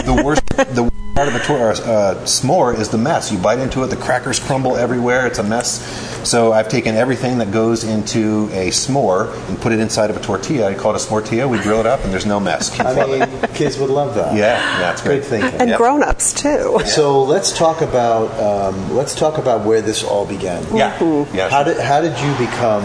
the 0.05 0.21
worst, 0.23 0.45
the 0.73 0.83
worst 0.83 0.88
part 1.19 1.27
of 1.27 1.35
a 1.35 1.43
tor- 1.43 1.71
uh, 1.71 2.15
s'more 2.23 2.79
is 2.79 2.87
the 2.87 2.97
mess. 2.97 3.29
You 3.29 3.37
bite 3.37 3.59
into 3.59 3.83
it, 3.83 3.87
the 3.87 3.97
crackers 3.97 4.39
crumble 4.39 4.77
everywhere. 4.77 5.27
It's 5.27 5.37
a 5.37 5.43
mess. 5.43 5.81
So 6.25 6.53
I've 6.53 6.69
taken 6.69 6.95
everything 6.95 7.39
that 7.39 7.51
goes 7.51 7.83
into 7.83 8.47
a 8.53 8.69
s'more 8.69 9.35
and 9.49 9.59
put 9.59 9.73
it 9.73 9.79
inside 9.79 10.09
of 10.09 10.15
a 10.15 10.21
tortilla. 10.21 10.69
I 10.69 10.75
call 10.75 10.95
it 10.95 11.01
a 11.03 11.05
s'moretilla. 11.05 11.49
We 11.49 11.59
grill 11.59 11.81
it 11.81 11.85
up, 11.85 12.05
and 12.05 12.13
there's 12.13 12.25
no 12.25 12.39
mess. 12.39 12.69
Kids 12.69 12.87
I 12.97 13.05
mean, 13.05 13.21
it. 13.23 13.53
kids 13.53 13.77
would 13.79 13.89
love 13.89 14.15
that. 14.15 14.33
Yeah, 14.33 14.79
yeah, 14.79 14.93
it's 14.93 15.01
great. 15.01 15.25
Thinking. 15.25 15.59
And 15.59 15.69
Yep. 15.71 15.77
grown-ups 15.77 16.31
too. 16.33 16.79
So 16.85 17.21
let's 17.23 17.51
talk 17.51 17.81
about 17.81 18.31
um, 18.39 18.95
let's 18.95 19.13
talk 19.13 19.37
about 19.37 19.65
where 19.65 19.81
this 19.81 20.05
all 20.05 20.25
began. 20.25 20.63
Yeah, 20.73 20.97
yeah. 21.33 21.49
How 21.49 21.63
did 21.63 21.77
how 21.81 21.99
did 21.99 22.17
you 22.17 22.31
become? 22.37 22.83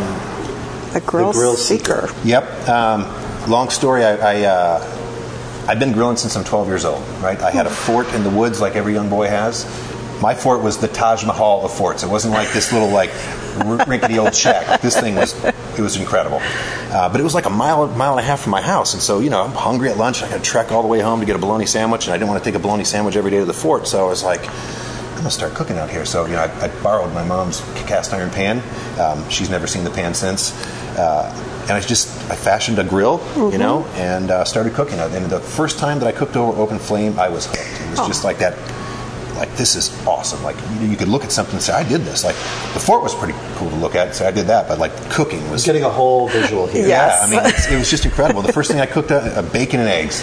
A 0.97 1.01
grill, 1.01 1.33
grill 1.33 1.57
seeker. 1.57 2.09
Yep. 2.25 2.69
Um, 2.69 3.03
long 3.49 3.71
story. 3.71 4.05
I, 4.05 4.17
I 4.17 4.43
uh, 4.45 5.04
I've 5.67 5.79
been 5.79 5.93
grilling 5.93 6.17
since 6.17 6.37
I'm 6.37 6.45
12 6.45 6.69
years 6.69 6.85
old. 6.85 7.03
Right. 7.23 7.41
I 7.41 7.51
had 7.51 7.67
a 7.67 7.71
fort 7.71 8.13
in 8.15 8.23
the 8.23 8.31
woods 8.31 8.61
like 8.61 8.77
every 8.77 8.93
young 8.93 9.09
boy 9.09 9.29
has. 9.29 9.65
My 10.21 10.35
fort 10.35 10.63
was 10.63 10.79
the 10.79 10.89
Taj 10.89 11.25
Mahal 11.25 11.65
of 11.65 11.73
forts. 11.73 12.03
It 12.03 12.09
wasn't 12.09 12.35
like 12.35 12.53
this 12.53 12.73
little 12.73 12.91
like 12.91 13.11
r- 13.61 13.85
rickety 13.87 14.19
old 14.19 14.35
shack. 14.35 14.81
This 14.81 14.99
thing 14.99 15.15
was 15.17 15.35
it 15.45 15.81
was 15.81 15.97
incredible. 15.97 16.39
Uh, 16.43 17.09
but 17.09 17.21
it 17.21 17.25
was 17.25 17.35
like 17.35 17.47
a 17.47 17.51
mile 17.51 17.89
mile 17.89 18.13
and 18.13 18.21
a 18.21 18.23
half 18.23 18.43
from 18.43 18.53
my 18.53 18.61
house, 18.63 18.95
and 18.95 19.03
so 19.03 19.19
you 19.19 19.31
know 19.31 19.43
I'm 19.43 19.53
hungry 19.53 19.91
at 19.91 19.97
lunch. 19.97 20.23
I 20.23 20.29
got 20.29 20.37
to 20.37 20.43
trek 20.43 20.71
all 20.71 20.83
the 20.83 20.89
way 20.89 21.01
home 21.01 21.21
to 21.21 21.27
get 21.27 21.35
a 21.37 21.39
bologna 21.39 21.67
sandwich, 21.67 22.07
and 22.07 22.15
I 22.15 22.17
didn't 22.17 22.29
want 22.29 22.43
to 22.43 22.49
take 22.49 22.55
a 22.55 22.63
bologna 22.63 22.85
sandwich 22.85 23.17
every 23.17 23.31
day 23.31 23.39
to 23.39 23.45
the 23.45 23.55
fort. 23.55 23.87
So 23.89 24.05
I 24.05 24.09
was 24.09 24.23
like. 24.23 24.49
I'm 25.15 25.19
gonna 25.29 25.31
start 25.31 25.55
cooking 25.55 25.79
out 25.79 25.89
here. 25.91 26.05
So 26.05 26.27
you 26.27 26.33
know, 26.33 26.41
I, 26.41 26.65
I 26.65 26.83
borrowed 26.83 27.15
my 27.15 27.25
mom's 27.25 27.61
cast 27.87 28.13
iron 28.13 28.31
pan. 28.31 28.61
Um, 28.99 29.27
she's 29.31 29.49
never 29.49 29.67
seen 29.67 29.85
the 29.85 29.91
pan 29.91 30.13
since, 30.13 30.51
and 30.99 31.73
I 31.73 31.81
just 31.81 32.09
I 32.31 32.37
fashioned 32.37 32.79
a 32.79 32.85
grill, 32.85 33.21
you 33.53 33.59
know, 33.59 33.85
and 33.95 34.31
uh, 34.31 34.45
started 34.45 34.75
cooking 34.75 34.99
it. 34.99 35.13
And 35.13 35.27
the 35.31 35.41
first 35.41 35.79
time 35.79 35.99
that 36.01 36.07
I 36.07 36.13
cooked 36.13 36.37
over 36.37 36.61
open 36.61 36.79
flame, 36.79 37.19
I 37.19 37.29
was 37.29 37.47
hooked. 37.47 37.61
It 37.61 37.91
was 37.99 38.07
just 38.07 38.25
like 38.25 38.39
that. 38.39 38.57
Like 39.37 39.57
this 39.57 39.75
is 39.75 39.91
awesome. 40.07 40.43
Like 40.45 40.57
you, 40.81 40.89
you 40.91 40.97
could 40.97 41.09
look 41.09 41.25
at 41.25 41.33
something 41.33 41.55
and 41.55 41.63
say, 41.63 41.73
"I 41.73 41.83
did 41.83 42.03
this." 42.03 42.23
Like 42.23 42.37
the 42.73 42.79
fort 42.81 43.03
was 43.03 43.15
pretty 43.17 43.35
cool 43.57 43.69
to 43.69 43.77
look 43.77 43.97
at, 43.97 44.15
say, 44.15 44.29
"I 44.29 44.31
did 44.31 44.47
that," 44.47 44.69
but 44.69 44.79
like 44.79 44.93
cooking 45.11 45.51
was 45.51 45.65
Getting 45.67 45.83
a 45.83 45.91
whole 45.91 46.29
visual 46.29 46.69
here. 46.69 46.87
Yes. 46.87 47.33
yeah, 47.33 47.41
I 47.41 47.43
mean, 47.43 47.53
it 47.75 47.79
was 47.79 47.91
just 47.91 48.05
incredible. 48.11 48.43
The 48.43 48.53
first 48.53 48.71
thing 48.71 48.81
I 48.81 48.87
cooked, 48.87 49.11
uh, 49.11 49.17
uh, 49.17 49.43
bacon 49.51 49.81
and 49.81 49.89
eggs. 49.89 50.23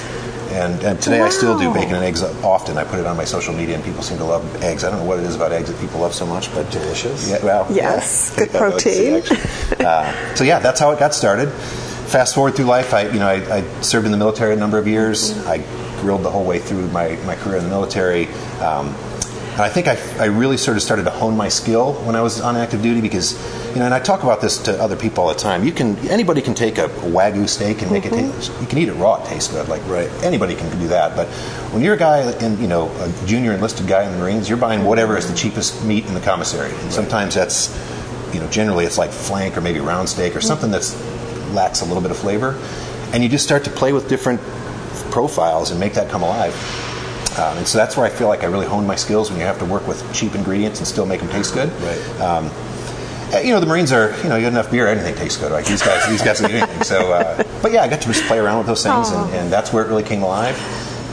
And, 0.52 0.84
and 0.84 1.02
today 1.02 1.22
I 1.22 1.30
still 1.30 1.58
do 1.58 1.74
bacon 1.74 1.96
and 1.96 2.04
eggs 2.04 2.22
often. 2.44 2.78
I 2.78 2.84
put 2.84 3.00
it 3.00 3.06
on 3.06 3.16
my 3.16 3.24
social 3.26 3.54
media, 3.54 3.76
and 3.76 3.84
people 3.84 4.04
seem 4.04 4.18
to 4.18 4.26
love 4.26 4.44
eggs. 4.64 4.84
I 4.84 4.90
don't 4.90 5.00
know 5.00 5.06
what 5.06 5.20
it 5.20 5.26
is 5.26 5.36
about 5.36 5.52
eggs 5.52 5.72
that 5.72 5.80
people 5.80 6.02
love 6.02 6.14
so 6.14 6.26
much, 6.26 6.54
but 6.54 6.70
Delicious. 6.72 7.30
Yeah, 7.30 7.44
well, 7.44 7.68
Yes, 7.70 8.34
yeah. 8.38 8.46
good 8.46 8.52
see, 8.52 8.58
protein. 8.58 9.86
uh, 9.86 10.36
so 10.36 10.44
yeah, 10.44 10.60
that's 10.60 10.80
how 10.80 10.92
it 10.92 11.00
got 11.00 11.14
started. 11.14 11.50
Fast 11.52 12.36
forward 12.36 12.56
through 12.56 12.66
life, 12.66 12.94
I 12.94 13.04
you 13.08 13.20
know 13.20 13.28
I, 13.28 13.58
I 13.60 13.82
served 13.82 14.06
in 14.06 14.12
the 14.12 14.18
military 14.18 14.54
a 14.54 14.58
number 14.58 14.78
of 14.78 14.88
years. 14.88 15.38
I 15.48 15.64
grilled 16.02 16.24
the 16.24 16.30
whole 16.32 16.44
way 16.44 16.60
through 16.60 16.88
my, 16.90 17.16
my 17.26 17.36
career 17.36 17.58
in 17.58 17.64
the 17.64 17.70
military. 17.70 18.28
Um, 18.60 18.94
and 19.62 19.70
I 19.70 19.72
think 19.72 19.88
I, 19.88 20.24
I 20.24 20.26
really 20.26 20.58
sort 20.58 20.76
of 20.76 20.82
started 20.82 21.04
to 21.04 21.12
hone 21.12 21.38
my 21.38 21.48
skill 21.48 21.94
when 21.94 22.16
I 22.16 22.22
was 22.22 22.42
on 22.42 22.56
active 22.56 22.82
duty 22.82 23.00
because, 23.00 23.34
you 23.70 23.76
know, 23.76 23.86
and 23.86 23.94
I 23.94 24.00
talk 24.00 24.24
about 24.24 24.42
this 24.42 24.58
to 24.64 24.82
other 24.82 24.96
people 24.96 25.24
all 25.24 25.30
the 25.32 25.40
time. 25.40 25.64
You 25.64 25.72
can 25.72 25.98
anybody 26.10 26.42
can 26.42 26.56
take 26.56 26.80
a 26.80 26.88
wagyu 26.88 27.48
steak 27.48 27.84
and 27.84 27.92
make 27.92 28.08
it 28.08 28.12
mm-hmm. 28.12 28.32
taste. 28.32 28.52
You 28.60 28.66
can 28.66 28.80
eat 28.80 28.90
it 28.90 28.94
raw; 28.94 29.22
it 29.22 29.28
tastes 29.28 29.54
good. 29.54 29.70
Like 29.70 29.86
Right. 29.86 30.10
anybody 30.24 30.56
can 30.56 30.68
do 30.80 30.88
that. 30.88 31.16
But 31.16 31.28
when 31.72 31.84
you're 31.84 31.94
a 31.94 31.98
guy 31.98 32.32
in, 32.40 32.60
you 32.60 32.68
know, 32.68 32.90
a 32.90 33.28
junior 33.28 33.52
enlisted 33.52 33.86
guy 33.86 34.04
in 34.04 34.12
the 34.14 34.18
Marines, 34.18 34.50
you're 34.50 34.58
buying 34.58 34.84
whatever 34.84 35.16
is 35.16 35.30
the 35.30 35.38
cheapest 35.38 35.86
meat 35.86 36.08
in 36.08 36.16
the 36.16 36.22
commissary. 36.22 36.72
And 36.72 36.92
sometimes 36.92 37.36
that's, 37.36 37.70
you 38.34 38.40
know, 38.40 38.48
generally 38.50 38.86
it's 38.86 38.98
like 38.98 39.12
flank 39.12 39.58
or 39.58 39.62
maybe 39.62 39.80
round 39.80 40.10
steak 40.10 40.36
or 40.36 40.42
something 40.42 40.72
that's 40.72 41.00
lacks 41.52 41.82
a 41.82 41.86
little 41.86 42.02
bit 42.02 42.10
of 42.10 42.18
flavor, 42.18 42.60
and 43.14 43.22
you 43.22 43.30
just 43.30 43.44
start 43.44 43.64
to 43.66 43.70
play 43.70 43.94
with 43.94 44.10
different 44.10 44.42
profiles 45.12 45.70
and 45.70 45.80
make 45.80 45.94
that 45.94 46.10
come 46.10 46.24
alive. 46.24 46.91
Um, 47.38 47.58
and 47.60 47.68
so 47.68 47.78
that's 47.78 47.96
where 47.96 48.06
I 48.06 48.10
feel 48.10 48.28
like 48.28 48.44
I 48.44 48.48
really 48.48 48.66
hone 48.66 48.86
my 48.86 48.96
skills 48.96 49.30
when 49.30 49.40
you 49.40 49.46
have 49.46 49.60
to 49.60 49.66
work 49.66 49.88
with 49.88 50.04
cheap 50.14 50.36
ingredients 50.36 50.80
and 50.80 50.88
still 50.88 51.06
make 51.06 51.22
them 51.22 51.30
taste 51.30 51.54
good. 51.54 51.72
Right. 51.82 52.22
Um, 52.22 52.52
uh, 53.34 53.40
you 53.40 53.52
know, 53.52 53.62
the 53.62 53.66
Marines 53.66 53.94
are, 53.94 54.16
you 54.18 54.30
know, 54.30 54.36
you 54.36 54.42
get 54.42 54.52
enough 54.52 54.70
beer, 54.70 54.88
anything 54.88 55.16
tastes 55.16 55.38
good. 55.38 55.52
Like 55.52 55.66
these 55.66 55.82
guys, 55.82 56.10
these 56.10 56.22
guys 56.22 56.42
will 56.42 56.50
do 56.50 56.56
anything. 56.56 56.84
So, 56.84 57.14
uh, 57.14 57.44
but 57.62 57.72
yeah, 57.72 57.84
I 57.84 57.88
got 57.88 58.02
to 58.02 58.08
just 58.08 58.26
play 58.26 58.38
around 58.38 58.58
with 58.58 58.68
those 58.68 58.84
things, 58.84 59.12
and, 59.12 59.34
and 59.34 59.52
that's 59.52 59.72
where 59.72 59.86
it 59.86 59.88
really 59.88 60.04
came 60.04 60.24
alive. 60.24 60.56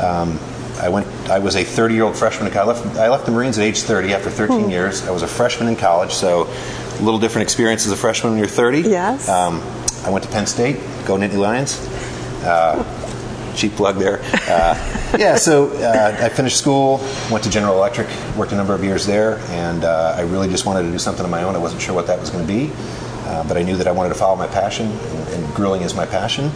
Um, 0.03 0.39
I 0.81 0.89
went. 0.89 1.07
I 1.29 1.39
was 1.39 1.55
a 1.55 1.65
30-year-old 1.65 2.17
freshman. 2.17 2.53
I 2.57 2.65
left. 2.65 2.97
I 2.97 3.09
left 3.09 3.27
the 3.27 3.33
Marines 3.33 3.59
at 3.59 3.65
age 3.65 3.81
30 3.83 4.15
after 4.15 4.31
13 4.31 4.71
years. 4.71 5.07
I 5.07 5.11
was 5.13 5.23
a 5.23 5.29
freshman 5.29 5.69
in 5.69 5.77
college, 5.77 6.13
so 6.13 6.49
a 6.49 7.03
little 7.03 7.21
different 7.21 7.45
experience 7.45 7.87
as 7.87 7.93
a 7.93 7.97
freshman 7.97 8.33
when 8.33 8.39
you're 8.39 8.49
30. 8.49 8.83
Yes. 8.83 9.29
Um, 9.29 9.63
I 10.05 10.11
went 10.11 10.25
to 10.25 10.31
Penn 10.31 10.47
State. 10.47 10.77
Go 11.07 11.17
Nittany 11.17 11.39
Lions. 11.39 11.79
Uh, 12.45 12.83
cheap 13.59 13.73
plug 13.73 13.97
there. 13.97 14.21
Uh, 14.49 15.17
yeah, 15.19 15.37
so 15.37 15.69
uh, 15.69 16.17
I 16.21 16.29
finished 16.29 16.57
school, 16.57 17.05
went 17.31 17.45
to 17.45 17.51
General 17.51 17.77
Electric, 17.77 18.09
worked 18.37 18.53
a 18.53 18.57
number 18.57 18.75
of 18.75 18.83
years 18.83 19.05
there, 19.05 19.39
and 19.49 19.85
uh, 19.85 20.15
I 20.17 20.23
really 20.23 20.49
just 20.49 20.65
wanted 20.65 20.85
to 20.85 20.91
do 20.91 20.99
something 20.99 21.25
on 21.25 21.31
my 21.31 21.43
own. 21.43 21.55
I 21.55 21.59
wasn't 21.59 21.83
sure 21.83 21.95
what 21.95 22.07
that 22.07 22.21
was 22.21 22.31
going 22.31 22.47
to 22.47 22.53
be, 22.53 22.73
uh, 23.27 23.47
but 23.47 23.57
I 23.57 23.63
knew 23.63 23.77
that 23.77 23.89
I 23.89 23.93
wanted 23.93 24.11
to 24.11 24.15
follow 24.15 24.37
my 24.37 24.47
passion, 24.47 24.87
and, 24.87 25.29
and 25.29 25.55
grilling 25.55 25.83
is 25.83 25.95
my 25.95 26.07
passion. 26.07 26.51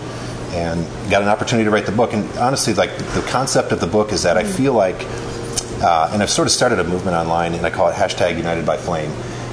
And 0.53 0.87
got 1.11 1.23
an 1.23 1.29
opportunity 1.29 1.65
to 1.65 1.71
write 1.71 1.87
the 1.87 1.93
book. 1.93 2.13
And 2.13 2.29
honestly, 2.37 2.75
like 2.75 2.95
the 2.99 3.25
concept 3.29 3.73
of 3.73 3.81
the 3.81 3.87
book 3.87 4.13
is 4.13 4.23
that 4.25 4.37
I 4.37 4.45
feel 4.45 4.75
like, 4.75 5.07
uh, 5.83 6.11
and 6.13 6.23
I've 6.23 6.29
sort 6.29 6.47
of 6.47 6.53
started 6.53 6.79
a 6.79 6.85
movement 6.85 7.17
online, 7.17 7.55
and 7.55 7.65
I 7.65 7.71
call 7.71 7.89
it 7.89 7.95
hashtag 7.95 8.37
United 8.37 8.67
by 8.67 8.77
Flame. 8.77 9.11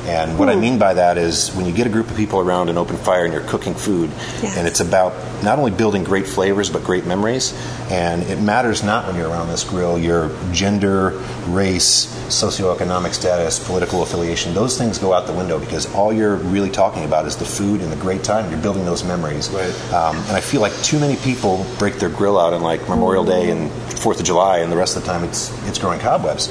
And 0.09 0.39
what 0.39 0.49
I 0.49 0.55
mean 0.55 0.79
by 0.79 0.95
that 0.95 1.17
is 1.17 1.49
when 1.55 1.65
you 1.67 1.71
get 1.71 1.85
a 1.85 1.89
group 1.89 2.09
of 2.09 2.17
people 2.17 2.39
around 2.39 2.69
an 2.69 2.77
open 2.77 2.97
fire 2.97 3.25
and 3.25 3.33
you're 3.33 3.43
cooking 3.43 3.75
food, 3.75 4.09
Yes. 4.41 4.57
and 4.57 4.67
it's 4.67 4.79
about 4.79 5.13
not 5.43 5.59
only 5.59 5.71
building 5.71 6.03
great 6.03 6.25
flavors 6.27 6.69
but 6.69 6.83
great 6.83 7.05
memories. 7.05 7.53
And 7.91 8.23
it 8.23 8.41
matters 8.41 8.83
not 8.83 9.05
when 9.07 9.15
you're 9.15 9.29
around 9.29 9.49
this 9.49 9.63
grill 9.63 9.97
your 9.99 10.31
gender, 10.51 11.11
race, 11.47 12.07
socioeconomic 12.27 13.13
status, 13.13 13.59
political 13.59 14.01
affiliation. 14.01 14.53
Those 14.53 14.77
things 14.77 14.97
go 14.97 15.13
out 15.13 15.27
the 15.27 15.33
window 15.33 15.59
because 15.59 15.85
all 15.93 16.11
you're 16.11 16.35
really 16.35 16.69
talking 16.71 17.03
about 17.05 17.25
is 17.25 17.35
the 17.35 17.45
food 17.45 17.81
and 17.81 17.91
the 17.91 17.95
great 17.97 18.23
time. 18.23 18.49
You're 18.51 18.61
building 18.61 18.85
those 18.85 19.03
memories. 19.03 19.49
Right. 19.49 19.93
Um, 19.93 20.15
and 20.17 20.31
I 20.35 20.41
feel 20.41 20.61
like 20.61 20.73
too 20.83 20.99
many 20.99 21.15
people 21.17 21.65
break 21.77 21.95
their 21.95 22.09
grill 22.09 22.39
out 22.39 22.53
on 22.53 22.61
like 22.61 22.87
Memorial 22.89 23.23
Day 23.25 23.51
and 23.51 23.71
Fourth 23.99 24.19
of 24.19 24.25
July, 24.25 24.59
and 24.59 24.71
the 24.71 24.77
rest 24.77 24.95
of 24.97 25.03
the 25.03 25.07
time 25.11 25.23
it's 25.23 25.51
it's 25.67 25.77
growing 25.77 25.99
cobwebs. 25.99 26.49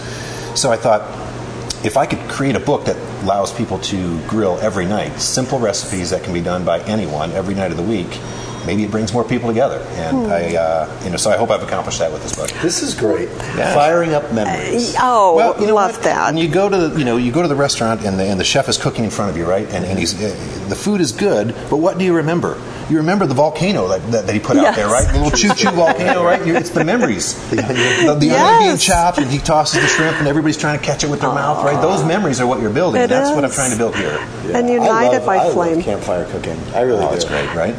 So 0.54 0.70
I 0.72 0.76
thought 0.76 1.02
if 1.84 1.96
I 1.96 2.06
could 2.06 2.18
create 2.28 2.56
a 2.56 2.60
book 2.60 2.86
that 2.86 2.96
allows 3.22 3.52
people 3.52 3.78
to 3.78 4.20
grill 4.26 4.58
every 4.58 4.84
night, 4.84 5.20
simple 5.20 5.60
recipes 5.60 6.10
that 6.10 6.24
can 6.24 6.32
be 6.32 6.40
done 6.40 6.64
by 6.64 6.80
anyone 6.80 7.30
every 7.32 7.54
night 7.54 7.70
of 7.70 7.76
the 7.76 7.84
week, 7.84 8.18
maybe 8.68 8.84
it 8.84 8.90
brings 8.90 9.12
more 9.14 9.24
people 9.24 9.48
together. 9.48 9.78
And 9.96 10.30
I, 10.30 10.54
uh, 10.54 11.00
you 11.04 11.10
know, 11.10 11.16
so 11.16 11.30
I 11.30 11.36
hope 11.38 11.50
I've 11.50 11.62
accomplished 11.62 11.98
that 12.00 12.12
with 12.12 12.22
this 12.22 12.36
book. 12.36 12.50
This 12.62 12.82
is 12.82 12.94
great. 12.94 13.28
Yeah. 13.56 13.72
Firing 13.74 14.12
up 14.12 14.30
memories. 14.32 14.94
Oh, 15.00 15.34
Well, 15.34 15.58
you 15.60 15.66
know 15.68 15.74
love 15.74 15.92
what? 15.94 16.02
that. 16.04 16.26
When 16.34 16.36
you 16.36 16.48
go 16.48 16.68
to 16.68 16.76
the, 16.88 16.98
you 16.98 17.04
know 17.06 17.16
you 17.16 17.32
go 17.32 17.40
to 17.42 17.48
the 17.48 17.56
restaurant 17.56 18.04
and 18.04 18.18
the, 18.20 18.24
and 18.24 18.38
the 18.38 18.44
chef 18.44 18.68
is 18.68 18.76
cooking 18.76 19.04
in 19.04 19.10
front 19.10 19.30
of 19.30 19.36
you, 19.38 19.46
right? 19.46 19.66
And, 19.68 19.84
and 19.86 19.98
he's 19.98 20.14
uh, 20.14 20.28
the 20.68 20.76
food 20.76 21.00
is 21.00 21.12
good, 21.12 21.54
but 21.70 21.78
what 21.78 21.96
do 21.98 22.04
you 22.04 22.14
remember? 22.16 22.60
You 22.90 22.98
remember 22.98 23.26
the 23.26 23.34
volcano 23.34 23.88
that, 23.88 24.00
that, 24.12 24.26
that 24.26 24.32
he 24.34 24.40
put 24.40 24.56
out 24.56 24.74
there, 24.74 24.88
right? 24.88 25.06
The 25.12 25.18
little 25.20 25.36
choo 25.38 25.52
choo 25.54 25.70
volcano, 25.74 26.24
right? 26.24 26.44
You, 26.46 26.54
it's 26.56 26.70
the 26.70 26.84
memories. 26.84 27.34
The 27.50 27.64
onion, 27.64 28.06
the, 28.06 28.14
the 28.14 28.26
Yes. 28.26 28.40
onion 28.40 28.68
being 28.68 28.78
chopped, 28.78 29.18
and 29.18 29.30
he 29.30 29.38
tosses 29.38 29.80
the 29.82 29.88
shrimp, 29.88 30.16
and 30.18 30.28
everybody's 30.28 30.56
trying 30.58 30.78
to 30.78 30.84
catch 30.84 31.02
it 31.04 31.10
with 31.10 31.20
their 31.20 31.32
mouth, 31.32 31.64
right? 31.64 31.80
Those 31.80 32.04
memories 32.04 32.40
are 32.40 32.46
what 32.46 32.60
you're 32.60 32.70
building. 32.72 33.00
It 33.02 33.08
That's 33.08 33.34
what 33.34 33.44
I'm 33.44 33.50
trying 33.50 33.72
to 33.72 33.76
build 33.78 33.94
here. 33.96 34.18
And 34.54 34.66
I 34.66 34.70
united 34.72 35.18
love, 35.18 35.26
by 35.26 35.38
I 35.38 35.50
flame. 35.52 35.76
Love 35.76 35.84
campfire 35.84 36.24
cooking. 36.30 36.58
I 36.74 36.82
really 36.82 37.04
Oh, 37.04 37.08
do. 37.10 37.14
it's 37.16 37.24
great, 37.24 37.48
right? 37.54 37.74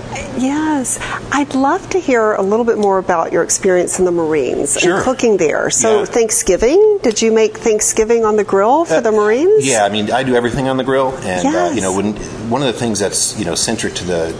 Yes, 0.80 0.98
I'd 1.34 1.56
love 1.56 1.90
to 1.90 2.00
hear 2.00 2.36
a 2.36 2.42
little 2.42 2.64
bit 2.64 2.78
more 2.78 3.00
about 3.00 3.34
your 3.34 3.44
experience 3.44 4.00
in 4.00 4.06
the 4.06 4.12
Marines 4.14 4.80
Sure. 4.80 4.96
and 4.96 5.04
cooking 5.04 5.36
there. 5.36 5.70
So, 5.70 6.00
Yeah. 6.00 6.06
Thanksgiving, 6.06 7.00
did 7.04 7.22
you 7.22 7.34
make 7.34 7.58
Thanksgiving 7.58 8.24
on 8.24 8.38
the 8.38 8.46
grill 8.46 8.86
for 8.86 9.02
the 9.02 9.12
Marines? 9.12 9.64
Uh, 9.68 9.72
Yeah, 9.72 9.84
I 9.84 9.90
mean, 9.90 10.10
I 10.10 10.24
do 10.24 10.36
everything 10.38 10.70
on 10.70 10.78
the 10.78 10.86
grill, 10.86 11.14
and 11.24 11.46
uh, 11.54 11.72
you 11.74 11.82
know, 11.82 11.92
when 11.92 12.14
one 12.50 12.62
of 12.62 12.68
the 12.74 12.80
things 12.80 13.00
that's 13.00 13.38
you 13.38 13.44
know 13.44 13.56
centric 13.56 13.94
to 13.96 14.06
the 14.06 14.34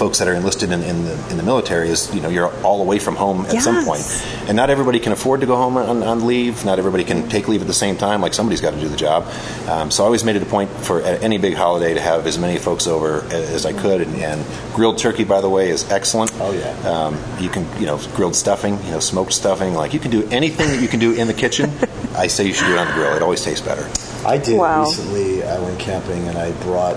folks 0.00 0.18
that 0.18 0.28
are 0.28 0.32
enlisted 0.34 0.72
in, 0.72 0.82
in 0.82 1.04
the 1.04 1.12
in 1.30 1.36
the 1.36 1.42
military 1.42 1.90
is 1.90 2.12
you 2.14 2.22
know 2.22 2.30
you're 2.30 2.50
all 2.64 2.80
away 2.80 2.98
from 2.98 3.14
home 3.16 3.44
at 3.46 3.60
some 3.60 3.84
point, 3.84 4.02
and 4.48 4.56
not 4.56 4.70
everybody 4.70 4.98
can 4.98 5.12
afford 5.12 5.40
to 5.42 5.46
go 5.46 5.56
home 5.56 5.76
on, 5.76 6.02
on 6.02 6.26
leave. 6.26 6.64
Not 6.64 6.78
everybody 6.78 7.04
can 7.04 7.28
take 7.28 7.48
leave 7.48 7.60
at 7.60 7.66
the 7.66 7.80
same 7.84 7.96
time. 7.96 8.22
Like 8.22 8.32
somebody's 8.32 8.62
got 8.62 8.72
to 8.72 8.80
do 8.80 8.88
the 8.88 8.96
job. 8.96 9.24
Um, 9.68 9.90
so 9.90 10.02
I 10.02 10.06
always 10.06 10.24
made 10.24 10.36
it 10.36 10.42
a 10.42 10.46
point 10.46 10.70
for 10.70 11.02
any 11.02 11.36
big 11.36 11.54
holiday 11.54 11.92
to 11.92 12.00
have 12.00 12.26
as 12.26 12.38
many 12.38 12.58
folks 12.58 12.86
over 12.86 13.22
as 13.30 13.66
I 13.66 13.74
could, 13.74 14.00
and, 14.00 14.14
and 14.16 14.44
grilled 14.74 14.96
turkey, 14.98 15.24
by 15.24 15.42
the 15.42 15.50
way, 15.50 15.68
is 15.68 15.84
excellent. 15.90 16.30
Oh, 16.40 16.52
yeah. 16.52 16.72
Um, 16.88 17.18
you 17.38 17.50
can 17.50 17.66
you 17.78 17.86
know 17.86 17.98
grilled 18.16 18.34
stuffing, 18.34 18.82
you 18.86 18.92
know 18.92 19.00
smoked 19.00 19.34
stuffing. 19.34 19.74
Like 19.74 19.92
you 19.92 20.00
can 20.00 20.10
do 20.10 20.26
anything 20.30 20.68
that 20.70 20.80
you 20.80 20.88
can 20.88 20.98
do 20.98 21.12
in 21.12 21.26
the 21.26 21.34
kitchen. 21.34 21.70
I 22.16 22.26
say 22.26 22.46
you 22.46 22.54
should 22.54 22.66
do 22.66 22.72
it 22.72 22.78
on 22.78 22.86
the 22.88 22.94
grill. 22.94 23.14
It 23.14 23.22
always 23.22 23.44
tastes 23.44 23.64
better. 23.64 23.86
I 24.26 24.38
did 24.38 24.58
Wow. 24.58 24.84
recently. 24.84 25.42
I 25.44 25.58
went 25.60 25.78
camping 25.78 26.26
and 26.28 26.36
I 26.36 26.52
brought, 26.62 26.96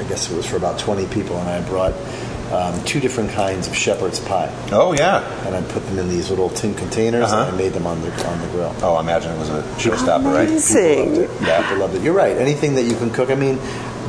I 0.00 0.08
guess 0.08 0.30
it 0.30 0.34
was 0.36 0.46
for 0.46 0.56
about 0.56 0.78
20 0.78 1.06
people, 1.08 1.36
and 1.38 1.48
I 1.48 1.60
brought 1.68 1.94
um, 2.52 2.82
two 2.84 2.98
different 2.98 3.30
kinds 3.30 3.68
of 3.68 3.76
shepherd's 3.76 4.18
pie. 4.18 4.50
Oh 4.72 4.92
yeah. 4.92 5.22
And 5.46 5.54
I 5.54 5.62
put 5.72 5.86
them 5.86 5.98
in 5.98 6.08
these 6.08 6.30
little 6.30 6.48
tin 6.50 6.74
containers 6.74 7.26
Uh-huh. 7.30 7.44
and 7.46 7.54
I 7.54 7.56
made 7.56 7.72
them 7.72 7.86
on 7.86 8.00
the 8.02 8.10
on 8.28 8.40
the 8.40 8.48
grill. 8.48 8.74
Oh, 8.82 8.94
I 8.96 9.00
imagine 9.02 9.30
it 9.32 9.38
was 9.38 9.50
a 9.50 9.62
showstopper, 9.78 10.24
right? 10.34 10.48
Amazing. 10.48 10.98
People 10.98 11.20
loved 11.22 11.42
it. 11.42 11.46
Yeah. 11.46 11.62
People 11.62 11.76
loved 11.78 11.94
it. 11.94 12.02
You're 12.02 12.14
right. 12.14 12.36
Anything 12.36 12.74
that 12.74 12.82
you 12.82 12.96
can 12.96 13.10
cook. 13.10 13.30
I 13.30 13.36
mean, 13.36 13.60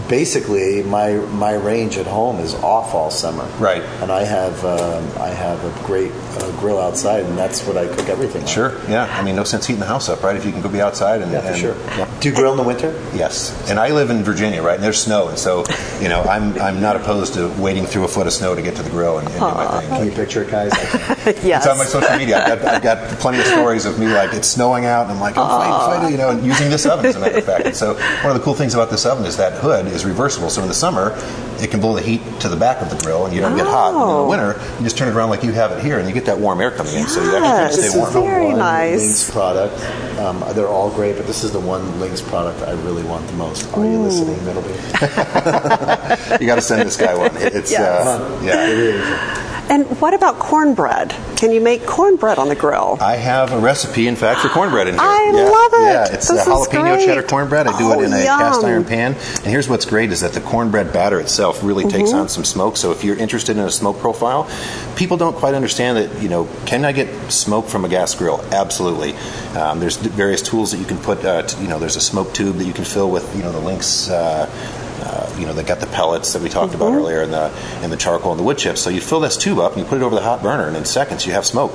basically, 0.09 0.81
my 0.83 1.13
my 1.13 1.53
range 1.53 1.97
at 1.97 2.07
home 2.07 2.39
is 2.39 2.53
off 2.55 2.93
all 2.95 3.11
summer. 3.11 3.45
Right. 3.59 3.83
And 4.01 4.11
I 4.11 4.23
have 4.23 4.63
um, 4.65 5.03
I 5.21 5.29
have 5.29 5.63
a 5.63 5.85
great 5.85 6.11
uh, 6.11 6.51
grill 6.59 6.79
outside, 6.79 7.23
and 7.25 7.37
that's 7.37 7.65
what 7.67 7.77
I 7.77 7.87
cook 7.87 8.09
everything. 8.09 8.41
on. 8.41 8.47
Sure. 8.47 8.73
Yeah. 8.89 9.05
I 9.05 9.23
mean, 9.23 9.35
no 9.35 9.43
sense 9.43 9.67
heating 9.67 9.79
the 9.79 9.85
house 9.85 10.09
up, 10.09 10.23
right? 10.23 10.35
If 10.35 10.45
you 10.45 10.51
can 10.51 10.61
go 10.61 10.69
be 10.69 10.81
outside 10.81 11.21
and 11.21 11.31
Yeah, 11.31 11.41
for 11.41 11.47
and- 11.47 11.57
sure. 11.57 11.75
yeah. 11.97 12.07
Do 12.21 12.29
you 12.29 12.35
grill 12.35 12.51
in 12.51 12.57
the 12.57 12.63
winter? 12.63 12.91
Yes, 13.15 13.51
and 13.67 13.79
I 13.79 13.89
live 13.89 14.11
in 14.11 14.23
Virginia, 14.23 14.61
right? 14.61 14.75
And 14.75 14.83
there's 14.83 15.01
snow, 15.01 15.29
and 15.29 15.39
so 15.39 15.65
you 15.99 16.07
know 16.07 16.21
I'm 16.21 16.55
I'm 16.61 16.79
not 16.79 16.95
opposed 16.95 17.33
to 17.33 17.47
wading 17.59 17.87
through 17.87 18.03
a 18.03 18.07
foot 18.07 18.27
of 18.27 18.33
snow 18.33 18.53
to 18.53 18.61
get 18.61 18.75
to 18.75 18.83
the 18.83 18.91
grill 18.91 19.17
and, 19.17 19.27
and 19.27 19.35
do 19.37 19.41
my 19.41 19.81
thing. 19.81 19.89
Can 19.89 20.05
you 20.05 20.11
picture 20.11 20.43
it, 20.43 20.51
guys? 20.51 20.71
Yes. 21.43 21.65
It's 21.65 21.67
on 21.67 21.77
my 21.77 21.85
social 21.85 22.17
media. 22.17 22.43
I've 22.43 22.61
got, 22.61 22.75
I've 22.75 22.81
got 22.81 23.19
plenty 23.19 23.39
of 23.39 23.45
stories 23.45 23.85
of 23.85 23.99
me 23.99 24.07
like 24.07 24.33
it's 24.33 24.47
snowing 24.47 24.85
out, 24.85 25.03
and 25.03 25.11
I'm 25.13 25.19
like, 25.19 25.37
I'm 25.37 25.47
fighting, 25.47 25.71
fighting, 25.99 26.11
you 26.11 26.17
know, 26.17 26.29
and 26.31 26.43
using 26.45 26.69
this 26.69 26.85
oven 26.87 27.05
as 27.05 27.15
a 27.15 27.19
matter 27.19 27.37
of 27.37 27.43
fact. 27.45 27.65
And 27.67 27.75
so 27.75 27.93
one 27.93 28.27
of 28.27 28.33
the 28.33 28.39
cool 28.43 28.53
things 28.55 28.73
about 28.73 28.89
this 28.89 29.05
oven 29.05 29.25
is 29.25 29.37
that 29.37 29.53
hood 29.61 29.85
is 29.87 30.03
reversible. 30.05 30.49
So 30.49 30.61
in 30.63 30.67
the 30.67 30.73
summer, 30.73 31.13
it 31.61 31.69
can 31.69 31.79
blow 31.79 31.93
the 31.95 32.01
heat 32.01 32.21
to 32.41 32.49
the 32.49 32.55
back 32.55 32.81
of 32.81 32.89
the 32.89 32.97
grill, 33.03 33.25
and 33.25 33.35
you 33.35 33.41
don't 33.41 33.55
get 33.55 33.67
hot. 33.67 33.89
And 33.93 33.97
in 33.97 34.01
Oh. 34.03 34.23
the 34.23 34.29
winter, 34.29 34.59
you 34.77 34.83
just 34.83 34.97
turn 34.97 35.07
it 35.09 35.15
around 35.15 35.29
like 35.29 35.43
you 35.43 35.51
have 35.53 35.71
it 35.71 35.83
here, 35.83 35.99
and 35.99 36.07
you 36.07 36.13
get 36.13 36.25
that 36.25 36.39
warm 36.39 36.59
air 36.61 36.71
coming 36.71 36.93
in. 36.95 37.05
So 37.07 37.21
you 37.21 37.35
actually 37.35 37.41
can 37.41 37.59
Yes. 37.61 37.73
stay 37.73 37.81
This 37.83 37.95
warm. 37.95 38.13
Very 38.13 38.53
nice. 38.53 39.29
Product. 39.31 39.73
Um, 40.21 40.43
they're 40.53 40.67
all 40.67 40.91
great, 40.91 41.17
but 41.17 41.25
this 41.25 41.43
is 41.43 41.51
the 41.51 41.59
one 41.59 41.99
Lynx 41.99 42.21
product 42.21 42.61
I 42.61 42.73
really 42.83 43.03
want 43.03 43.25
the 43.27 43.33
most. 43.33 43.71
Are 43.73 43.83
you 43.85 43.99
listening, 43.99 44.37
Middleby? 44.45 44.77
You 46.41 46.45
got 46.47 46.55
to 46.55 46.61
send 46.61 46.87
this 46.87 46.97
guy 46.97 47.15
one. 47.15 47.31
It's 47.37 47.71
Yes. 47.71 48.07
uh, 48.07 48.41
yeah. 48.43 48.67
It 48.67 48.73
really 48.73 48.99
is. 48.99 49.50
And 49.71 49.85
what 50.01 50.13
about 50.13 50.37
cornbread? 50.37 51.15
Can 51.37 51.53
you 51.53 51.61
make 51.61 51.85
cornbread 51.85 52.37
on 52.37 52.49
the 52.49 52.55
grill? 52.55 52.97
I 52.99 53.15
have 53.15 53.53
a 53.53 53.59
recipe, 53.59 54.05
in 54.05 54.17
fact, 54.17 54.41
for 54.41 54.49
cornbread 54.49 54.89
in 54.89 54.95
here. 54.95 55.01
I 55.03 55.31
yeah. 55.33 55.43
love 55.43 55.73
it. 55.73 55.85
Yeah, 56.11 56.15
it's 56.17 56.27
This 56.27 56.45
a 56.45 56.49
jalapeno 56.49 56.95
great. 56.95 57.05
cheddar 57.05 57.23
cornbread. 57.23 57.67
I 57.67 57.77
do 57.79 57.85
Oh, 57.85 57.93
it 57.99 58.03
in 58.03 58.11
a 58.11 58.17
yum. 58.21 58.37
cast 58.39 58.65
iron 58.65 58.83
pan. 58.83 59.13
And 59.13 59.45
here's 59.45 59.69
what's 59.69 59.85
great 59.85 60.11
is 60.11 60.19
that 60.19 60.33
the 60.33 60.41
cornbread 60.41 60.91
batter 60.91 61.21
itself 61.21 61.63
really 61.63 61.85
Mm-hmm. 61.85 61.97
takes 61.97 62.11
on 62.11 62.27
some 62.27 62.43
smoke. 62.43 62.75
So 62.75 62.91
if 62.91 63.05
you're 63.05 63.15
interested 63.15 63.55
in 63.57 63.63
a 63.63 63.71
smoke 63.71 63.97
profile, 63.99 64.49
people 64.97 65.15
don't 65.15 65.37
quite 65.37 65.53
understand 65.55 65.97
that. 65.97 66.21
You 66.21 66.27
know, 66.27 66.49
can 66.65 66.83
I 66.83 66.91
get 66.91 67.31
smoke 67.31 67.67
from 67.67 67.85
a 67.85 67.89
gas 67.89 68.13
grill? 68.13 68.43
Absolutely. 68.51 69.13
Um, 69.57 69.79
there's 69.79 69.95
various 69.95 70.41
tools 70.41 70.71
that 70.73 70.79
you 70.79 70.85
can 70.85 70.97
put. 70.97 71.23
Uh, 71.23 71.43
t- 71.43 71.61
you 71.61 71.69
know, 71.69 71.79
there's 71.79 71.95
a 71.95 72.01
smoke 72.01 72.33
tube 72.33 72.57
that 72.57 72.65
you 72.65 72.73
can 72.73 72.83
fill 72.83 73.09
with. 73.09 73.33
You 73.37 73.43
know, 73.43 73.53
the 73.53 73.59
Lynx. 73.61 74.09
Uh, 74.09 74.49
uh, 75.01 75.35
you 75.37 75.45
know, 75.45 75.53
they 75.53 75.63
got 75.63 75.79
the 75.79 75.87
pellets 75.87 76.33
that 76.33 76.41
we 76.41 76.49
talked 76.49 76.73
Mm-hmm. 76.73 76.81
about 76.81 76.93
earlier, 76.93 77.21
and 77.21 77.33
the 77.33 77.51
and 77.81 77.91
the 77.91 77.97
charcoal 77.97 78.31
and 78.31 78.39
the 78.39 78.43
wood 78.43 78.57
chips. 78.57 78.81
So 78.81 78.89
you 78.89 79.01
fill 79.01 79.19
this 79.19 79.35
tube 79.37 79.59
up 79.59 79.73
and 79.73 79.81
you 79.81 79.85
put 79.87 79.97
it 79.97 80.03
over 80.03 80.15
the 80.15 80.21
hot 80.21 80.41
burner, 80.41 80.67
and 80.67 80.77
in 80.77 80.85
seconds 80.85 81.25
you 81.25 81.33
have 81.33 81.45
smoke. 81.45 81.73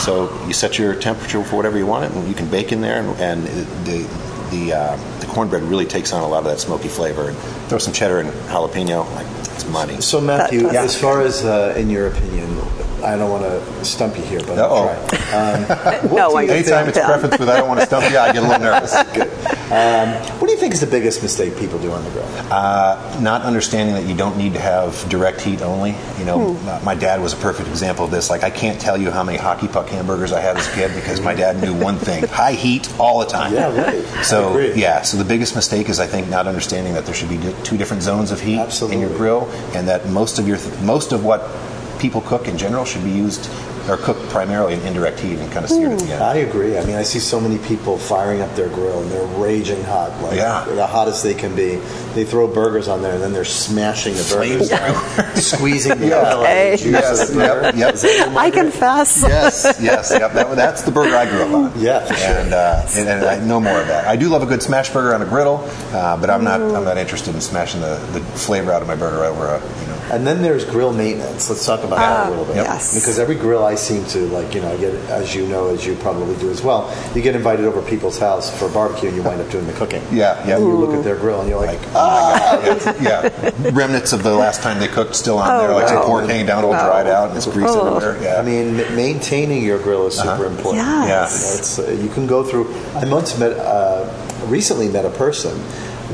So 0.00 0.30
you 0.46 0.52
set 0.52 0.78
your 0.78 0.94
temperature 0.94 1.42
for 1.42 1.56
whatever 1.56 1.78
you 1.78 1.86
want 1.86 2.04
it, 2.04 2.12
and 2.12 2.28
you 2.28 2.34
can 2.34 2.48
bake 2.50 2.72
in 2.72 2.80
there, 2.80 3.00
and, 3.00 3.18
and 3.20 3.46
the 3.86 4.06
the 4.50 4.72
uh, 4.74 4.96
the 5.20 5.26
cornbread 5.26 5.62
really 5.64 5.86
takes 5.86 6.12
on 6.12 6.22
a 6.22 6.28
lot 6.28 6.38
of 6.38 6.44
that 6.44 6.60
smoky 6.60 6.88
flavor. 6.88 7.28
And 7.30 7.36
throw 7.68 7.78
some 7.78 7.92
cheddar 7.92 8.20
and 8.20 8.30
jalapeno, 8.48 9.10
like 9.16 9.26
it's 9.54 9.66
money. 9.68 10.00
So, 10.00 10.20
Matthew, 10.20 10.62
That- 10.62 10.76
as 10.76 11.00
far 11.00 11.20
as 11.22 11.44
uh, 11.44 11.74
in 11.76 11.90
your 11.90 12.06
opinion, 12.08 12.56
I 13.02 13.16
don't 13.16 13.30
want 13.30 13.42
to 13.44 13.84
stump 13.84 14.16
you 14.16 14.22
here, 14.24 14.40
but 14.46 14.58
I'll 14.58 14.84
try. 14.84 14.96
Um, 15.34 16.14
No, 16.14 16.36
I 16.36 16.42
you 16.42 16.50
Anytime 16.52 16.88
it's 16.88 16.98
preference 16.98 17.38
with 17.38 17.48
I 17.48 17.56
don't 17.58 17.68
want 17.68 17.80
to 17.80 17.86
stump 17.86 18.08
you, 18.10 18.18
I 18.18 18.32
get 18.32 18.42
a 18.42 18.46
little 18.46 18.60
nervous. 18.60 18.92
Um, 19.66 20.10
what 20.38 20.46
do 20.46 20.52
you 20.52 20.58
think 20.58 20.74
is 20.74 20.80
the 20.80 20.86
biggest 20.86 21.22
mistake 21.22 21.56
people 21.56 21.78
do 21.80 21.90
on 21.90 22.04
the 22.04 22.10
grill? 22.10 22.24
Uh, 22.52 23.18
not 23.20 23.42
understanding 23.42 23.96
that 23.96 24.04
you 24.04 24.14
don't 24.16 24.36
need 24.36 24.52
to 24.52 24.60
have 24.60 25.08
direct 25.08 25.40
heat 25.40 25.60
only. 25.60 25.96
You 26.18 26.24
know, 26.24 26.54
Hmm. 26.54 26.84
my 26.84 26.94
dad 26.94 27.20
was 27.20 27.32
a 27.32 27.36
perfect 27.36 27.68
example 27.68 28.04
of 28.04 28.12
this. 28.12 28.30
Like, 28.30 28.44
I 28.44 28.50
can't 28.50 28.80
tell 28.80 28.96
you 28.96 29.10
how 29.10 29.24
many 29.24 29.38
hockey 29.38 29.66
puck 29.66 29.88
hamburgers 29.88 30.32
I 30.32 30.40
had 30.40 30.56
as 30.56 30.68
a 30.68 30.70
kid 30.72 30.94
because 30.94 31.20
my 31.20 31.34
dad 31.34 31.60
knew 31.60 31.74
one 31.74 31.96
thing: 31.98 32.24
high 32.28 32.52
heat 32.52 32.88
all 33.00 33.18
the 33.18 33.26
time. 33.26 33.52
Yeah, 33.52 33.76
right. 33.76 34.04
So 34.24 34.56
yeah, 34.58 35.02
so 35.02 35.16
the 35.16 35.24
biggest 35.24 35.56
mistake 35.56 35.88
is 35.88 35.98
I 35.98 36.06
think 36.06 36.28
not 36.28 36.46
understanding 36.46 36.94
that 36.94 37.04
there 37.04 37.14
should 37.14 37.28
be 37.28 37.38
two 37.64 37.76
different 37.76 38.02
zones 38.04 38.30
of 38.30 38.40
heat 38.40 38.60
in 38.82 39.00
your 39.00 39.10
grill, 39.16 39.48
and 39.74 39.88
that 39.88 40.08
most 40.08 40.38
of 40.38 40.46
your 40.46 40.58
most 40.82 41.10
of 41.12 41.24
what 41.24 41.50
people 41.98 42.20
cook 42.20 42.46
in 42.46 42.56
general 42.56 42.84
should 42.84 43.02
be 43.02 43.10
used 43.10 43.50
or 43.88 43.96
cooked 43.96 44.28
primarily 44.30 44.74
in 44.74 44.80
indirect 44.80 45.20
heat 45.20 45.38
and 45.38 45.50
kind 45.52 45.64
of 45.64 45.70
seared 45.70 45.92
at 45.92 45.98
the 46.00 46.12
end. 46.12 46.22
I 46.22 46.36
agree. 46.36 46.76
I 46.78 46.84
mean, 46.84 46.96
I 46.96 47.02
see 47.02 47.18
so 47.20 47.40
many 47.40 47.58
people 47.66 47.98
firing 47.98 48.40
up 48.40 48.54
their 48.56 48.68
grill 48.68 49.00
and 49.02 49.10
they're 49.10 49.26
raging 49.38 49.82
hot, 49.84 50.10
like 50.22 50.36
Yeah. 50.36 50.64
the 50.64 50.86
hottest 50.86 51.22
they 51.22 51.34
can 51.34 51.54
be. 51.54 51.76
They 52.14 52.24
throw 52.24 52.48
burgers 52.48 52.88
on 52.88 53.02
there 53.02 53.14
and 53.14 53.22
then 53.22 53.32
they're 53.32 53.44
smashing 53.44 54.14
the 54.14 54.22
burgers, 54.34 54.68
Flames 54.70 55.46
squeezing 55.46 55.98
the 55.98 56.08
Yeah. 56.08 56.24
hell 56.24 56.44
out 56.44 56.56
of 56.56 56.70
the 56.72 56.76
juice 56.84 56.92
Yes, 56.92 57.28
the 57.30 57.38
yep, 57.38 57.74
yep. 57.76 57.94
Is 57.94 58.02
that 58.02 58.16
your 58.30 58.38
I 58.38 58.50
confess. 58.50 59.22
yes, 59.22 59.76
yes, 59.80 60.10
yep. 60.10 60.32
That, 60.32 60.56
that's 60.56 60.82
the 60.82 60.90
burger 60.90 61.14
I 61.14 61.28
grew 61.30 61.42
up 61.42 61.72
on. 61.72 61.80
Yeah, 61.80 62.04
sure. 62.06 62.16
And, 62.38 62.52
uh, 62.54 62.86
and, 62.96 63.08
and 63.08 63.24
I 63.24 63.38
know 63.44 63.60
more 63.60 63.80
of 63.80 63.86
that. 63.88 64.06
I 64.08 64.16
do 64.16 64.28
love 64.28 64.42
a 64.42 64.46
good 64.46 64.62
smash 64.62 64.90
burger 64.90 65.14
on 65.14 65.22
a 65.22 65.26
griddle, 65.26 65.58
uh, 65.92 66.16
but 66.16 66.28
I'm 66.30 66.42
not. 66.44 66.60
I'm 66.60 66.84
not 66.84 66.98
interested 66.98 67.34
in 67.34 67.40
smashing 67.40 67.80
the, 67.80 67.96
the 68.12 68.20
flavor 68.20 68.72
out 68.72 68.82
of 68.82 68.88
my 68.88 68.96
burger 68.96 69.24
over 69.24 69.46
a 69.46 69.60
you 69.80 69.86
know. 69.86 69.92
And 70.12 70.26
then 70.26 70.40
there's 70.42 70.64
grill 70.64 70.92
maintenance. 70.92 71.48
Let's 71.50 71.64
talk 71.66 71.82
about 71.84 71.96
that 71.96 72.26
a 72.28 72.30
little 72.30 72.44
bit. 72.44 72.56
Yep. 72.56 72.64
yes. 72.66 72.94
Because 72.94 73.18
every 73.18 73.34
grill 73.34 73.64
I 73.64 73.74
seem 73.76 74.04
to 74.06 74.26
like, 74.28 74.54
you 74.54 74.60
know, 74.60 74.72
I 74.72 74.76
get 74.76 74.94
as 75.10 75.34
you 75.34 75.46
know, 75.46 75.68
as 75.68 75.86
you 75.86 75.94
probably 75.96 76.34
do 76.36 76.50
as 76.50 76.62
well. 76.62 76.92
You 77.14 77.22
get 77.22 77.36
invited 77.36 77.64
over 77.66 77.80
people's 77.82 78.18
house 78.18 78.50
for 78.58 78.68
barbecue, 78.68 79.08
and 79.08 79.16
you 79.16 79.22
wind 79.22 79.40
up 79.40 79.50
doing 79.50 79.66
the 79.66 79.72
cooking. 79.74 80.02
Yeah, 80.10 80.44
yeah. 80.46 80.56
And 80.56 80.64
you 80.66 80.74
look 80.76 80.94
at 80.94 81.04
their 81.04 81.16
grill, 81.16 81.40
and 81.40 81.48
you're 81.48 81.58
like, 81.64 81.78
Like, 81.80 81.88
oh 81.94 82.62
my 82.64 82.78
god, 82.78 83.02
yeah, 83.02 83.50
yeah. 83.62 83.70
Remnants 83.72 84.12
of 84.12 84.22
the 84.22 84.34
last 84.34 84.62
time 84.62 84.78
they 84.80 84.88
cooked 84.88 85.14
still 85.14 85.38
on 85.38 85.58
there, 85.58 85.72
like 85.72 85.88
some 85.88 85.96
no. 85.98 86.06
pork 86.06 86.26
hanging 86.26 86.46
down, 86.46 86.64
all 86.64 86.72
dried 86.72 87.06
out, 87.06 87.28
and 87.28 87.36
it's 87.36 87.46
grease 87.46 87.66
Oh. 87.70 87.96
everywhere. 87.96 88.22
Yeah, 88.22 88.40
I 88.40 88.42
mean, 88.42 88.76
maintaining 88.96 89.62
your 89.64 89.78
grill 89.78 90.06
is 90.06 90.14
super 90.18 90.46
important. 90.46 90.76
Yes. 90.84 91.06
Yeah. 91.08 91.14
You, 91.14 91.52
know, 91.54 91.58
it's, 91.58 91.78
uh, 91.78 92.04
you 92.04 92.08
can 92.10 92.26
go 92.26 92.42
through. 92.42 92.72
I 92.94 93.04
once 93.08 93.38
met, 93.38 93.52
uh, 93.58 94.10
recently 94.46 94.88
met 94.88 95.04
a 95.04 95.10
person 95.10 95.58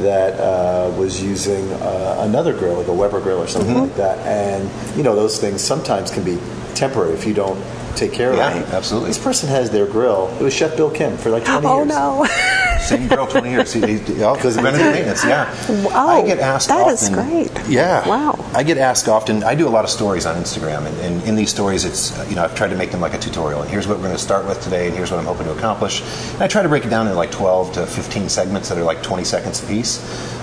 that 0.03 0.41
uh, 0.41 0.91
was 0.97 1.23
using 1.23 1.71
uh, 1.75 2.17
another 2.21 2.55
grill, 2.59 2.75
like 2.79 2.87
a 2.89 2.93
Weber 2.93 3.21
grill 3.21 3.39
or 3.43 3.47
something 3.47 3.73
Mm-hmm. 3.75 3.83
like 3.83 3.97
that. 3.97 4.19
And 4.27 4.71
you 4.97 5.03
know, 5.03 5.15
those 5.15 5.39
things 5.39 5.61
sometimes 5.63 6.11
can 6.11 6.25
be 6.25 6.39
temporary 6.75 7.15
if 7.15 7.27
you 7.27 7.35
don't 7.35 7.63
take 7.97 8.13
care 8.13 8.35
Yeah, 8.35 8.49
of 8.57 8.67
them. 8.67 8.75
absolutely. 8.75 9.11
This 9.11 9.19
person 9.23 9.49
has 9.51 9.71
their 9.71 9.87
grill. 9.87 10.29
It 10.41 10.43
was 10.43 10.55
Chef 10.55 10.77
Bill 10.77 10.91
Kim 10.91 11.17
for 11.19 11.29
like 11.31 11.45
20 11.45 11.67
Oh 11.67 11.77
years. 11.85 11.93
Oh, 11.95 12.23
no. 12.23 12.79
Same 12.83 13.07
grill, 13.07 13.27
20 13.29 13.51
years. 13.51 13.75
Because 13.75 14.55
he- 14.55 14.61
preventative 14.61 14.93
maintenance, 14.93 15.25
yeah. 15.25 15.85
Wow, 15.85 16.09
I 16.09 16.27
get 16.27 16.39
asked 16.41 16.69
that 16.69 16.81
often. 16.81 16.95
is 16.95 17.09
great. 17.11 17.69
Yeah. 17.69 18.09
Wow. 18.09 18.45
I 18.55 18.63
get 18.65 18.79
asked 18.79 19.09
often. 19.09 19.45
I 19.45 19.55
do 19.55 19.69
a 19.69 19.71
lot 19.71 19.85
of 19.85 19.91
stories 19.91 20.27
on 20.27 20.35
Instagram, 20.43 20.87
and, 20.87 20.97
and 21.01 21.23
in 21.29 21.37
these 21.37 21.51
stories, 21.51 21.85
it's 21.85 22.19
uh, 22.19 22.27
you 22.29 22.35
know 22.35 22.43
I've 22.45 22.57
tried 22.57 22.71
to 22.71 22.77
make 22.77 22.91
them 22.91 23.01
like 23.01 23.15
a 23.15 23.19
tutorial. 23.19 23.61
And 23.63 23.71
here's 23.71 23.87
what 23.87 23.99
we're 23.99 24.05
going 24.05 24.17
to 24.17 24.23
start 24.23 24.47
with 24.47 24.61
today, 24.63 24.89
and 24.89 24.97
here's 24.97 25.11
what 25.13 25.21
I'm 25.21 25.27
hoping 25.27 25.45
to 25.45 25.53
accomplish. 25.53 26.03
And 26.33 26.43
I 26.43 26.49
try 26.49 26.63
to 26.63 26.69
break 26.69 26.85
it 26.85 26.89
down 26.91 27.07
into 27.07 27.17
like 27.17 27.31
12 27.31 27.73
to 27.75 27.87
15 27.87 28.29
segments 28.29 28.69
that 28.69 28.79
are 28.79 28.83
like 28.85 29.03
20 29.03 29.23
seconds 29.23 29.63
apiece. 29.63 30.01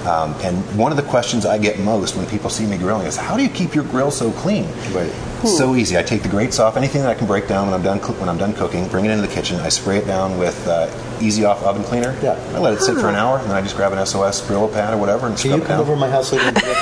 Um, 0.08 0.34
and 0.42 0.58
one 0.78 0.92
of 0.92 0.98
the 0.98 1.04
questions 1.04 1.46
I 1.46 1.58
get 1.58 1.78
most 1.80 2.16
when 2.16 2.26
people 2.28 2.50
see 2.50 2.66
me 2.66 2.78
grilling 2.78 3.06
is, 3.06 3.18
"How 3.18 3.36
do 3.36 3.44
you 3.44 3.50
keep 3.50 3.76
your 3.76 3.84
grill 3.86 4.12
so 4.12 4.32
clean?" 4.32 4.66
Right. 4.94 5.12
So 5.48 5.76
easy. 5.76 5.98
I 5.98 6.04
take 6.04 6.22
the 6.24 6.30
grates 6.30 6.60
off, 6.60 6.76
anything 6.76 7.02
that 7.02 7.10
I 7.10 7.14
can 7.16 7.26
break 7.28 7.48
down 7.48 7.68
when 7.68 7.74
I'm 7.74 7.82
done 7.82 8.00
coo- 8.00 8.14
when 8.14 8.28
I'm 8.30 8.38
done 8.38 8.54
cooking. 8.54 8.88
Bring 8.90 9.06
it 9.06 9.12
into 9.12 9.26
the 9.26 9.34
kitchen. 9.34 9.58
I 9.60 9.70
spray 9.70 9.98
it 9.98 10.06
down 10.06 10.38
with 10.38 10.68
uh, 10.68 10.90
Easy 11.22 11.46
Off 11.46 11.64
oven 11.64 11.84
cleaner. 11.84 12.18
Yeah. 12.22 12.34
I 12.54 12.60
let 12.60 12.74
it 12.74 12.82
sit 12.82 12.96
for 12.98 13.08
an 13.08 13.16
hour, 13.16 13.38
and 13.40 13.48
then 13.50 13.56
I 13.56 13.62
just 13.62 13.76
grab 13.78 13.94
an 13.94 14.06
SOS 14.06 14.42
Brillo 14.42 14.72
pad 14.72 14.94
or 14.94 14.98
whatever 14.98 15.28
and 15.28 15.36
Can 15.38 15.52
scrub 15.52 15.60
you 15.60 15.64
it 15.64 15.68
come 15.68 15.78
down. 15.78 15.82
over 15.82 15.96
my 15.96 16.10
house 16.10 16.32
later 16.34 16.46
and 16.46 16.56
do 16.56 16.66
that 16.66 16.76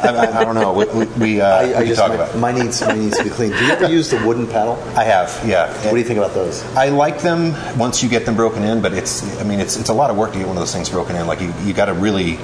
for 0.00 0.08
me? 0.08 0.18
I, 0.18 0.24
I, 0.26 0.40
I 0.40 0.44
don't 0.44 0.54
know. 0.56 0.72
We, 0.72 0.84
we, 0.86 1.04
we, 1.20 1.40
uh, 1.40 1.46
I, 1.48 1.60
I 1.70 1.72
can 1.72 1.86
just 1.86 2.00
talk 2.00 2.08
my, 2.10 2.14
about. 2.16 2.36
my 2.38 2.52
needs 2.52 2.80
my 2.82 2.94
needs 2.94 3.16
to 3.18 3.24
be 3.24 3.30
clean. 3.30 3.50
Do 3.52 3.64
you 3.64 3.72
ever 3.72 3.88
use 3.88 4.10
the 4.10 4.24
wooden 4.26 4.46
paddle? 4.46 4.74
I 4.96 5.04
have, 5.04 5.40
yeah. 5.46 5.72
What 5.84 5.92
do 5.92 5.96
you 5.98 6.04
think 6.04 6.18
about 6.18 6.34
those? 6.34 6.64
I 6.76 6.88
like 6.88 7.20
them 7.20 7.54
once 7.78 8.02
you 8.02 8.08
get 8.08 8.26
them 8.26 8.34
broken 8.36 8.62
in, 8.64 8.82
but 8.82 8.92
it's 8.92 9.22
I 9.40 9.44
mean 9.44 9.60
it's 9.60 9.76
it's 9.76 9.88
a 9.88 9.94
lot 9.94 10.10
of 10.10 10.16
work 10.16 10.32
to 10.32 10.38
get 10.38 10.46
one 10.48 10.56
of 10.56 10.60
those 10.60 10.72
things 10.72 10.88
broken 10.88 11.14
in. 11.16 11.26
Like 11.26 11.40
you, 11.40 11.52
you 11.64 11.72
got 11.74 11.86
to 11.86 11.94
really 11.94 12.38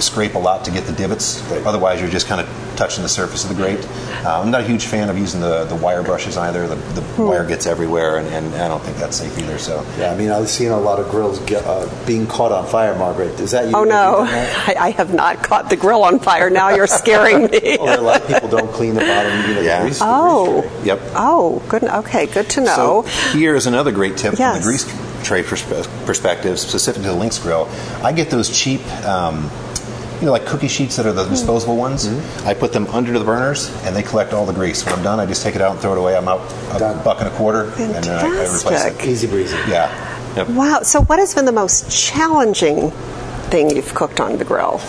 scrape 0.00 0.34
a 0.34 0.38
lot 0.38 0.64
to 0.64 0.70
get 0.70 0.84
the 0.84 0.92
divots. 0.92 1.40
Right. 1.50 1.64
Otherwise, 1.66 2.00
you're 2.00 2.10
just 2.10 2.26
kind 2.26 2.40
of 2.40 2.48
touching 2.76 3.02
the 3.02 3.08
surface 3.08 3.44
of 3.44 3.50
the 3.50 3.54
grate. 3.54 3.84
Uh, 4.24 4.40
I'm 4.40 4.50
not 4.50 4.62
a 4.62 4.64
huge 4.64 4.86
fan 4.86 5.08
of 5.08 5.16
using 5.18 5.40
the, 5.40 5.64
the 5.64 5.76
wire 5.76 6.02
brushes 6.02 6.36
either. 6.36 6.66
The, 6.66 6.74
the 6.74 7.02
Hmm. 7.14 7.26
wire 7.28 7.46
gets 7.46 7.66
everywhere, 7.66 8.16
and, 8.18 8.26
and 8.28 8.54
I 8.56 8.66
don't 8.68 8.82
think 8.82 8.96
that's 8.96 9.16
safe 9.16 9.38
either. 9.38 9.58
So 9.58 9.86
Yeah, 9.98 10.12
I 10.12 10.16
mean, 10.16 10.30
I've 10.30 10.48
seen 10.48 10.70
a 10.72 10.78
lot 10.80 10.98
of 10.98 11.08
grills 11.10 11.38
get, 11.40 11.64
uh, 11.64 11.88
being 12.06 12.26
caught 12.26 12.50
on 12.52 12.66
fire. 12.66 12.96
Margaret, 12.96 13.38
is 13.38 13.52
that 13.52 13.66
you? 13.68 13.72
Oh 13.74 13.84
Have 13.84 13.86
you 13.86 13.92
no. 13.92 14.24
I, 14.66 14.74
I 14.86 14.90
have 14.90 15.14
not 15.14 15.42
caught 15.44 15.70
the 15.70 15.76
grill 15.76 16.02
on 16.04 16.18
fire. 16.18 16.50
Now 16.50 16.70
you're 16.70 16.86
scaring 16.88 17.44
me. 17.46 17.76
Well, 17.84 18.00
a 18.00 18.02
lot 18.02 18.22
of 18.22 18.28
people 18.28 18.48
don't 18.48 18.72
clean 18.72 18.94
the 18.94 19.00
bottom. 19.02 19.48
You 19.48 19.54
know, 19.56 19.60
Yeah. 19.60 19.78
the 19.80 19.84
grease, 19.84 19.98
the 19.98 20.04
Oh. 20.08 20.62
grease 20.62 20.86
yep. 20.86 21.00
Oh, 21.14 21.62
good. 21.68 21.84
Okay, 21.84 22.26
good 22.26 22.48
to 22.50 22.60
know. 22.62 22.74
So 22.74 23.02
here 23.38 23.54
is 23.54 23.66
another 23.66 23.92
great 23.92 24.16
tip 24.16 24.38
Yes. 24.38 24.54
from 24.54 24.62
the 24.62 24.66
grease 24.68 25.24
tray 25.24 25.42
perspe- 25.42 26.06
perspective, 26.06 26.58
specific 26.58 27.02
to 27.02 27.08
the 27.08 27.14
Lynx 27.14 27.38
grill. 27.38 27.68
I 28.02 28.12
get 28.12 28.30
those 28.30 28.50
cheap, 28.50 28.80
um, 29.06 29.50
you 30.24 30.28
know, 30.28 30.32
like 30.32 30.46
cookie 30.46 30.68
sheets 30.68 30.96
that 30.96 31.04
are 31.04 31.12
the 31.12 31.26
disposable 31.28 31.76
ones. 31.76 32.06
Mm-hmm. 32.06 32.48
I 32.48 32.54
put 32.54 32.72
them 32.72 32.86
under 32.86 33.18
the 33.18 33.24
burners, 33.26 33.68
and 33.84 33.94
they 33.94 34.02
collect 34.02 34.32
all 34.32 34.46
the 34.46 34.54
grease. 34.54 34.82
When 34.82 34.94
I'm 34.94 35.02
done, 35.02 35.20
I 35.20 35.26
just 35.26 35.42
take 35.42 35.54
it 35.54 35.60
out 35.60 35.72
and 35.72 35.80
throw 35.80 35.92
it 35.92 35.98
away. 35.98 36.16
I'm 36.16 36.26
out 36.26 36.40
a 36.74 36.78
Done. 36.78 37.04
buck 37.04 37.18
and 37.20 37.28
a 37.28 37.30
quarter, 37.32 37.64
and 37.74 37.92
then 37.92 38.08
I, 38.08 38.22
I 38.22 38.30
replace 38.44 38.62
Fantastic. 38.62 39.04
it. 39.04 39.10
Easy 39.10 39.26
breezy. 39.26 39.54
Yeah. 39.68 40.34
Yep. 40.34 40.48
wow. 40.48 40.80
So, 40.80 41.02
what 41.02 41.18
has 41.18 41.34
been 41.34 41.44
the 41.44 41.52
most 41.52 41.90
challenging 41.90 42.90
thing 43.50 43.68
you've 43.76 43.92
cooked 43.94 44.18
on 44.18 44.38
the 44.38 44.46
grill? 44.46 44.80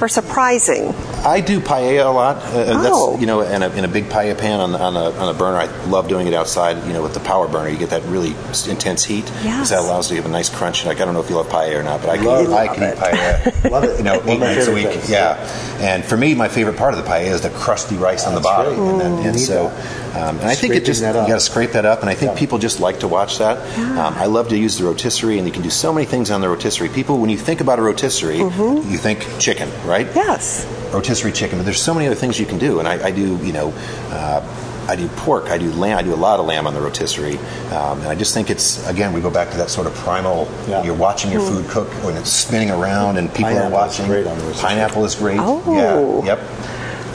Or 0.00 0.08
surprising? 0.08 0.94
I 1.24 1.40
do 1.40 1.60
paella 1.60 2.06
a 2.06 2.08
lot. 2.10 2.36
Uh, 2.38 2.64
Oh. 2.84 3.10
That's 3.12 3.20
you 3.20 3.26
know, 3.26 3.40
in 3.42 3.62
a, 3.62 3.68
in 3.70 3.84
a 3.84 3.88
big 3.88 4.06
paella 4.06 4.36
pan 4.36 4.58
on, 4.60 4.74
on 4.74 4.96
a 4.96 5.10
on 5.18 5.34
a 5.34 5.38
burner. 5.38 5.58
I 5.58 5.66
love 5.86 6.08
doing 6.08 6.26
it 6.26 6.34
outside. 6.34 6.84
You 6.86 6.92
know, 6.92 7.02
with 7.02 7.14
the 7.14 7.20
power 7.20 7.46
burner, 7.48 7.68
you 7.68 7.76
get 7.78 7.90
that 7.90 8.02
really 8.04 8.34
intense 8.68 9.04
heat. 9.04 9.24
Yes. 9.44 9.70
that 9.70 9.78
allows 9.80 10.10
you 10.10 10.16
to 10.16 10.22
have 10.22 10.30
a 10.30 10.32
nice 10.32 10.50
crunch. 10.50 10.84
Like 10.84 11.00
I 11.00 11.04
don't 11.04 11.14
know 11.14 11.20
if 11.20 11.30
you 11.30 11.36
love 11.36 11.48
paella 11.48 11.78
or 11.78 11.82
not, 11.82 12.00
but 12.00 12.10
I 12.10 12.16
can 12.16 12.26
Love 12.26 12.52
I 12.52 12.64
it. 12.64 12.74
can 12.74 12.82
eat 12.92 12.98
paella. 12.98 13.70
Love 13.70 13.84
it. 13.84 13.98
You 13.98 14.04
know, 14.04 14.14
eight 14.26 14.40
my 14.40 14.54
nights 14.54 14.66
a 14.66 14.74
week. 14.74 14.88
things, 14.88 15.10
Yeah. 15.10 15.36
and 15.80 16.04
for 16.04 16.16
me, 16.16 16.34
my 16.34 16.48
favorite 16.48 16.76
part 16.76 16.92
of 16.94 17.02
the 17.04 17.08
paella 17.08 17.30
is 17.30 17.40
the 17.42 17.50
crusty 17.50 17.96
rice 17.96 18.26
on 18.26 18.34
the 18.34 18.40
bottom, 18.40 18.74
great. 18.74 18.88
and, 18.90 19.00
then, 19.00 19.26
and 19.28 19.40
so. 19.40 19.66
Um, 20.14 20.38
and 20.40 20.48
I 20.48 20.54
think 20.54 20.74
it 20.74 20.84
just 20.84 21.00
that 21.02 21.14
you 21.14 21.26
got 21.28 21.34
to 21.34 21.40
scrape 21.40 21.72
that 21.72 21.86
up, 21.86 22.00
and 22.00 22.10
I 22.10 22.14
think 22.14 22.32
Yeah. 22.32 22.38
people 22.38 22.58
just 22.58 22.80
like 22.80 23.00
to 23.00 23.08
watch 23.08 23.38
that. 23.38 23.58
Um, 23.78 24.14
I 24.14 24.26
love 24.26 24.48
to 24.48 24.58
use 24.58 24.76
the 24.76 24.84
rotisserie, 24.84 25.38
and 25.38 25.46
you 25.46 25.52
can 25.52 25.62
do 25.62 25.70
so 25.70 25.92
many 25.92 26.04
things 26.04 26.30
on 26.30 26.40
the 26.42 26.48
rotisserie. 26.48 26.88
People, 26.90 27.18
when 27.18 27.30
you 27.30 27.38
think 27.38 27.60
about 27.60 27.78
a 27.78 27.82
rotisserie, 27.82 28.38
you 28.38 28.98
think 28.98 29.26
chicken, 29.38 29.70
right? 29.86 30.06
Yes. 30.14 30.66
Rotisserie 30.92 31.32
chicken, 31.32 31.58
but 31.58 31.64
there's 31.64 31.80
so 31.82 31.94
many 31.94 32.06
other 32.06 32.16
things 32.16 32.38
you 32.38 32.46
can 32.46 32.58
do. 32.58 32.78
And 32.78 32.86
I, 32.88 33.08
I 33.08 33.10
do, 33.10 33.36
you 33.38 33.52
know, 33.52 33.70
uh, 34.10 34.42
I 34.88 34.96
do 34.96 35.06
pork, 35.08 35.44
I 35.50 35.58
do 35.58 35.70
lamb, 35.72 35.96
I 35.96 36.02
do 36.02 36.12
a 36.12 36.16
lot 36.16 36.40
of 36.40 36.46
lamb 36.46 36.66
on 36.66 36.74
the 36.74 36.80
rotisserie. 36.80 37.38
Um, 37.70 38.00
and 38.00 38.08
I 38.08 38.14
just 38.16 38.34
think 38.34 38.50
it's, 38.50 38.84
again, 38.88 39.12
we 39.12 39.20
go 39.20 39.30
back 39.30 39.50
to 39.52 39.56
that 39.58 39.70
sort 39.70 39.86
of 39.86 39.94
primal, 39.94 40.48
Yeah. 40.68 40.82
you're 40.82 40.94
watching 40.94 41.30
your 41.30 41.40
food 41.40 41.68
cook 41.68 41.88
when 42.04 42.16
it's 42.16 42.30
spinning 42.30 42.70
around 42.70 43.16
and 43.16 43.28
people 43.28 43.44
Pineapple 43.52 43.76
are 43.78 43.86
is 43.86 43.92
watching. 43.98 44.06
great 44.06 44.26
on 44.26 44.36
the 44.38 44.44
rotisserie. 44.44 44.68
Pineapple 44.68 45.04
is 45.04 45.14
great. 45.14 45.38
Oh. 45.40 46.22
Yeah, 46.24 46.36
yep. 46.36 46.40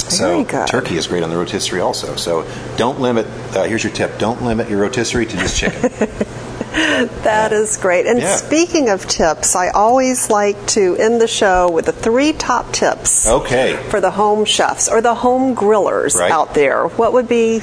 So 0.09 0.45
turkey 0.67 0.95
is 0.95 1.05
great 1.07 1.21
on 1.23 1.29
the 1.29 1.35
rotisserie 1.35 1.81
also. 1.81 2.15
So 2.15 2.49
don't 2.77 3.01
limit, 3.01 3.25
uh, 3.55 3.63
here's 3.65 3.83
your 3.83 3.91
tip, 3.91 4.17
don't 4.17 4.41
limit 4.41 4.69
your 4.69 4.79
rotisserie 4.79 5.25
to 5.25 5.37
just 5.37 5.57
chicken. 5.57 5.91
That 7.23 7.51
is 7.53 7.77
great. 7.77 8.05
And 8.05 8.19
Yeah. 8.19 8.35
speaking 8.35 8.89
of 8.89 9.07
tips, 9.07 9.55
I 9.55 9.69
always 9.69 10.29
like 10.29 10.57
to 10.67 10.95
end 10.97 11.19
the 11.19 11.27
show 11.27 11.69
with 11.69 11.85
the 11.85 11.91
three 11.91 12.33
top 12.33 12.71
tips 12.71 13.27
Okay. 13.27 13.77
for 13.89 13.99
the 13.99 14.11
home 14.11 14.45
chefs 14.45 14.87
or 14.87 15.01
the 15.01 15.15
home 15.15 15.55
grillers 15.55 16.15
Right. 16.15 16.31
out 16.31 16.53
there. 16.53 16.83
What 16.95 17.13
would 17.13 17.27
be 17.27 17.59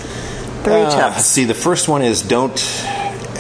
three 0.65 0.83
Uh, 0.83 1.11
tips? 1.13 1.27
see, 1.27 1.45
the 1.45 1.55
first 1.55 1.89
one 1.89 2.03
is 2.03 2.23
don't, 2.23 2.61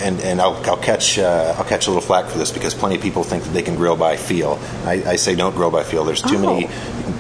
and, 0.05 0.21
and 0.21 0.40
I'll, 0.40 0.55
I'll 0.67 0.77
catch 0.77 1.19
uh, 1.19 1.55
I'll 1.59 1.64
catch 1.64 1.87
a 1.87 1.90
little 1.90 2.03
flack 2.03 2.27
for 2.27 2.38
this 2.38 2.53
because 2.53 2.75
plenty 2.75 2.97
of 2.97 3.03
people 3.03 3.25
think 3.25 3.43
that 3.45 3.51
they 3.51 3.62
can 3.62 3.75
grill 3.77 3.97
by 3.97 4.17
feel. 4.17 4.59
I, 4.85 5.03
I 5.07 5.17
say 5.17 5.35
don't 5.35 5.57
grill 5.57 5.71
by 5.71 5.83
feel. 5.83 6.05
There's 6.05 6.23
too 6.23 6.37
Oh. 6.37 6.55
many. 6.55 6.69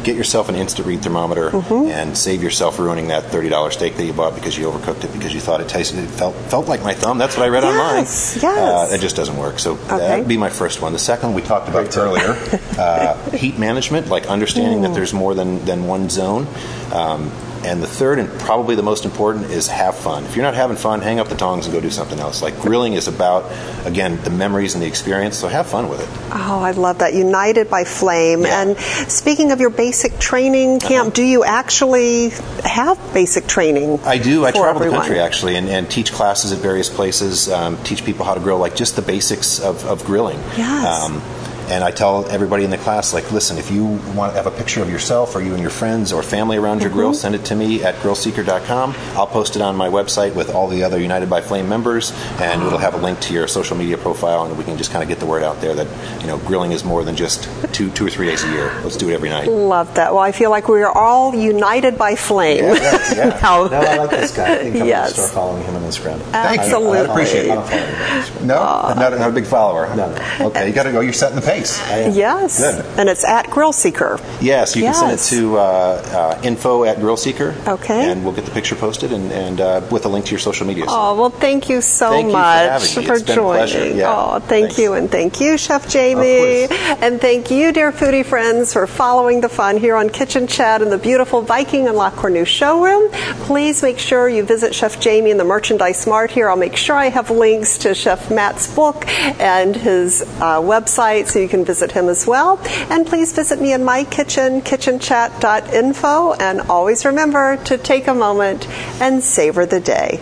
Get 0.04 0.16
yourself 0.16 0.48
an 0.50 0.54
instant 0.54 0.86
read 0.86 1.02
thermometer 1.02 1.50
Mm-hmm. 1.50 1.90
and 1.90 2.16
save 2.16 2.42
yourself 2.42 2.78
ruining 2.78 3.08
that 3.08 3.24
thirty 3.24 3.48
dollars 3.48 3.72
steak 3.74 3.96
that 3.96 4.04
you 4.04 4.12
bought 4.12 4.34
because 4.34 4.56
you 4.58 4.66
overcooked 4.70 5.02
it 5.04 5.12
because 5.12 5.32
you 5.34 5.40
thought 5.40 5.60
it 5.62 5.68
tasted 5.68 5.98
it 5.98 6.08
felt 6.10 6.34
felt 6.52 6.68
like 6.68 6.82
my 6.82 6.92
thumb. 6.94 7.16
That's 7.18 7.36
what 7.36 7.44
I 7.46 7.48
read 7.48 7.62
Yes, 7.64 8.36
online. 8.36 8.54
yes. 8.54 8.92
Uh, 8.92 8.94
it 8.94 9.00
just 9.00 9.16
doesn't 9.16 9.36
work. 9.36 9.58
So 9.58 9.72
Okay. 9.72 9.96
that'd 9.98 10.28
be 10.28 10.36
my 10.36 10.50
first 10.50 10.82
one. 10.82 10.92
The 10.92 10.98
second 10.98 11.32
we 11.34 11.40
talked 11.42 11.68
about 11.68 11.84
Great 11.90 11.96
earlier, 11.96 12.36
uh, 12.78 13.16
heat 13.30 13.58
management, 13.58 14.08
like 14.08 14.26
understanding 14.26 14.80
Mm. 14.80 14.82
that 14.82 14.94
there's 14.94 15.14
more 15.14 15.34
than 15.34 15.64
than 15.64 15.86
one 15.86 16.10
zone. 16.10 16.46
Um, 16.92 17.30
and 17.64 17.82
the 17.82 17.86
third 17.86 18.18
and 18.18 18.28
probably 18.40 18.76
the 18.76 18.82
most 18.82 19.04
important 19.04 19.46
is 19.46 19.68
have 19.68 19.96
fun. 19.96 20.24
If 20.24 20.36
you're 20.36 20.44
not 20.44 20.54
having 20.54 20.76
fun, 20.76 21.00
hang 21.00 21.18
up 21.18 21.28
the 21.28 21.36
tongs 21.36 21.66
and 21.66 21.74
go 21.74 21.80
do 21.80 21.90
something 21.90 22.18
else. 22.18 22.42
Like 22.42 22.60
grilling 22.60 22.94
is 22.94 23.08
about, 23.08 23.50
again, 23.86 24.22
the 24.22 24.30
memories 24.30 24.74
and 24.74 24.82
the 24.82 24.86
experience, 24.86 25.38
so 25.38 25.48
have 25.48 25.66
fun 25.66 25.88
with 25.88 26.00
it. 26.00 26.08
Oh, 26.32 26.60
I 26.60 26.72
love 26.72 26.98
that. 26.98 27.14
United 27.14 27.70
by 27.70 27.84
Flame. 27.84 28.42
Yeah. 28.42 28.62
And 28.62 28.78
speaking 28.78 29.52
of 29.52 29.60
your 29.60 29.70
basic 29.70 30.18
training 30.18 30.80
camp, 30.80 31.14
do 31.14 31.22
you 31.22 31.44
actually 31.44 32.30
have 32.64 32.98
basic 33.14 33.46
training? 33.46 34.00
I 34.04 34.18
do. 34.18 34.44
I 34.44 34.50
travel 34.50 34.82
the 34.82 34.90
country 34.90 35.20
actually 35.20 35.56
and, 35.56 35.68
and 35.68 35.90
teach 35.90 36.12
classes 36.12 36.52
at 36.52 36.58
various 36.58 36.90
places, 36.90 37.48
um, 37.48 37.82
teach 37.84 38.04
people 38.04 38.24
how 38.24 38.34
to 38.34 38.40
grill, 38.40 38.58
like 38.58 38.76
just 38.76 38.96
the 38.96 39.02
basics 39.02 39.60
of, 39.60 39.84
of 39.86 40.04
grilling. 40.04 40.38
Yes. 40.56 41.02
Um, 41.02 41.22
and 41.70 41.82
I 41.84 41.90
tell 41.90 42.26
everybody 42.30 42.64
in 42.64 42.70
the 42.70 42.78
class, 42.78 43.12
like, 43.14 43.30
listen, 43.32 43.58
if 43.58 43.70
you 43.70 43.84
want 44.14 44.32
to 44.32 44.36
have 44.42 44.46
a 44.46 44.50
picture 44.56 44.82
of 44.82 44.90
yourself 44.90 45.34
or 45.34 45.40
you 45.42 45.52
and 45.54 45.60
your 45.62 45.70
friends 45.70 46.12
or 46.12 46.22
family 46.22 46.56
around 46.56 46.80
your 46.80 46.90
Mm-hmm. 46.90 46.98
grill, 46.98 47.14
send 47.14 47.34
it 47.34 47.44
to 47.46 47.54
me 47.56 47.82
at 47.82 47.94
grillseeker.com. 47.96 48.94
I'll 49.16 49.26
post 49.26 49.56
it 49.56 49.62
on 49.62 49.74
my 49.76 49.88
website 49.88 50.34
with 50.34 50.54
all 50.54 50.68
the 50.68 50.82
other 50.84 51.00
United 51.00 51.28
by 51.30 51.40
Flame 51.40 51.68
members, 51.68 52.12
and 52.40 52.62
it'll 52.62 52.78
have 52.78 52.94
a 52.94 52.98
link 52.98 53.20
to 53.20 53.32
your 53.34 53.48
social 53.48 53.76
media 53.76 53.96
profile, 53.98 54.44
and 54.44 54.56
we 54.58 54.64
can 54.64 54.76
just 54.76 54.90
kind 54.90 55.02
of 55.02 55.08
get 55.08 55.18
the 55.18 55.26
word 55.26 55.42
out 55.42 55.60
there 55.60 55.74
that 55.74 56.20
you 56.20 56.26
know 56.26 56.38
grilling 56.38 56.72
is 56.72 56.84
more 56.84 57.02
than 57.04 57.16
just 57.16 57.48
two, 57.74 57.90
two 57.92 58.06
or 58.06 58.10
three 58.10 58.26
days 58.26 58.44
a 58.44 58.50
year. 58.52 58.66
Let's 58.82 58.96
do 58.96 59.08
it 59.10 59.14
every 59.14 59.30
night. 59.30 59.48
Love 59.48 59.94
that. 59.94 60.12
Well, 60.12 60.22
I 60.22 60.32
feel 60.32 60.50
like 60.50 60.68
we 60.68 60.82
are 60.82 60.92
all 60.92 61.34
united 61.34 61.96
by 61.98 62.14
flame. 62.16 62.64
Yeah, 62.64 63.14
yeah. 63.14 63.38
now, 63.42 63.66
No, 63.68 63.80
I 63.80 63.96
like 63.96 64.10
this 64.10 64.36
guy. 64.36 64.54
I 64.54 64.58
think 64.58 64.76
I'm 64.82 64.86
Yes. 64.86 65.14
going 65.16 65.26
to 65.26 65.32
start 65.32 65.32
following 65.32 65.64
him 65.64 65.76
on 65.76 65.82
Instagram. 65.82 66.18
Thank 66.30 66.56
you. 66.56 66.62
Absolutely. 66.62 66.98
I 66.98 67.02
appreciate 67.04 67.50
I 67.50 67.54
don't 67.54 67.64
it. 67.64 67.68
follow 67.70 67.82
him 67.86 67.94
on 67.94 68.22
Instagram. 68.22 68.44
No, 68.44 68.54
not, 69.00 69.12
a, 69.12 69.18
not 69.18 69.30
a 69.30 69.32
big 69.32 69.46
follower. 69.46 69.86
No, 69.96 70.14
no. 70.14 70.46
Okay, 70.48 70.68
you 70.68 70.72
got 70.74 70.84
to 70.84 70.92
go. 70.92 71.00
You're 71.00 71.12
setting 71.12 71.36
the 71.36 71.42
pace. 71.42 71.53
I 71.62 72.08
yes. 72.08 72.60
Good. 72.60 72.84
And 72.98 73.08
it's 73.08 73.24
at 73.24 73.50
Grill 73.50 73.72
Seeker. 73.72 74.18
Yes, 74.40 74.76
you 74.76 74.82
can 74.82 74.94
send 74.94 75.12
it 75.12 75.20
to 75.36 75.58
uh, 75.58 75.60
uh, 75.60 76.40
info 76.42 76.84
at 76.84 76.98
Grill 76.98 77.16
Seeker. 77.16 77.54
Okay. 77.66 78.10
And 78.10 78.24
we'll 78.24 78.34
get 78.34 78.44
the 78.44 78.50
picture 78.50 78.74
posted 78.74 79.12
and, 79.12 79.32
and 79.32 79.60
uh, 79.60 79.86
with 79.90 80.04
a 80.04 80.08
link 80.08 80.26
to 80.26 80.30
your 80.30 80.38
social 80.38 80.66
media. 80.66 80.84
Oh, 80.88 81.14
well, 81.14 81.30
thank 81.30 81.68
you 81.68 81.80
so 81.80 82.10
Thank 82.10 82.26
you 82.26 82.32
for 82.32 82.38
much 82.38 82.68
having 82.68 83.04
me. 83.04 83.12
It's 83.12 83.22
been 83.22 83.32
a 83.32 83.36
joining. 83.36 83.68
pleasure. 83.68 83.94
Yeah. 83.94 84.14
Oh, 84.14 84.38
thank 84.38 84.66
Thanks. 84.66 84.78
you. 84.78 84.94
And 84.94 85.10
thank 85.10 85.40
you, 85.40 85.58
Chef 85.58 85.92
Jaime. 85.92 86.66
And 87.00 87.20
thank 87.20 87.50
you, 87.50 87.72
dear 87.72 87.92
foodie 87.92 88.24
friends, 88.24 88.72
for 88.72 88.86
following 88.86 89.40
the 89.40 89.48
fun 89.48 89.76
here 89.76 89.96
on 89.96 90.10
Kitchen 90.10 90.46
Chat 90.46 90.82
in 90.82 90.90
the 90.90 90.98
beautiful 90.98 91.42
Viking 91.42 91.86
and 91.86 91.96
La 91.96 92.10
Cornue 92.10 92.46
showroom. 92.46 93.10
Please 93.46 93.82
make 93.82 93.98
sure 93.98 94.28
you 94.28 94.44
visit 94.44 94.74
Chef 94.74 95.02
Jaime 95.02 95.30
in 95.30 95.36
the 95.36 95.44
Merchandise 95.44 96.06
Mart 96.06 96.30
here. 96.30 96.48
I'll 96.48 96.56
make 96.56 96.76
sure 96.76 96.96
I 96.96 97.08
have 97.08 97.30
links 97.30 97.78
to 97.78 97.94
Chef 97.94 98.30
Matt's 98.30 98.72
book 98.74 99.06
and 99.08 99.76
his 99.76 100.22
uh, 100.22 100.60
website 100.60 101.26
so 101.28 101.38
you 101.44 101.48
can 101.48 101.64
visit 101.64 101.92
him 101.92 102.08
as 102.08 102.26
well. 102.26 102.58
And 102.90 103.06
please 103.06 103.32
visit 103.32 103.60
me 103.60 103.72
in 103.72 103.84
my 103.84 104.04
kitchen, 104.04 104.62
kitchenchat.info. 104.62 106.32
And 106.34 106.60
always 106.62 107.04
remember 107.04 107.56
to 107.64 107.78
take 107.78 108.08
a 108.08 108.14
moment 108.14 108.68
and 109.00 109.22
savor 109.22 109.66
the 109.66 109.80
day. 109.80 110.18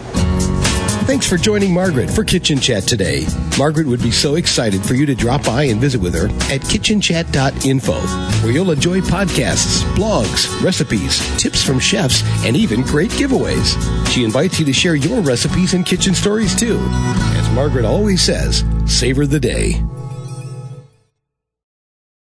Thanks 1.05 1.29
for 1.29 1.37
joining 1.37 1.75
Margaret 1.75 2.09
for 2.09 2.23
Kitchen 2.23 2.59
Chat 2.59 2.85
today. 2.85 3.27
Margaret 3.59 3.87
would 3.89 4.03
be 4.03 4.13
so 4.13 4.37
excited 4.37 4.83
for 4.85 4.95
you 4.95 5.05
to 5.05 5.17
drop 5.17 5.45
by 5.45 5.65
and 5.65 5.81
visit 5.81 6.01
with 6.01 6.15
her 6.15 6.27
at 6.53 6.61
kitchenchat.info, 6.63 7.93
where 7.93 8.53
you'll 8.53 8.71
enjoy 8.71 9.01
podcasts, 9.01 9.83
blogs, 9.97 10.63
recipes, 10.63 11.19
tips 11.37 11.63
from 11.63 11.81
chefs, 11.81 12.23
and 12.47 12.57
even 12.57 12.83
great 12.83 13.11
giveaways. 13.11 13.77
She 14.09 14.25
invites 14.25 14.61
you 14.61 14.65
to 14.65 14.73
share 14.73 14.95
your 14.95 15.21
recipes 15.21 15.75
and 15.75 15.85
kitchen 15.85 16.15
stories 16.15 16.55
too. 16.55 16.79
As 16.81 17.51
Margaret 17.51 17.85
always 17.85 18.23
says, 18.23 18.65
savor 18.87 19.27
the 19.27 19.41
day. 19.41 19.83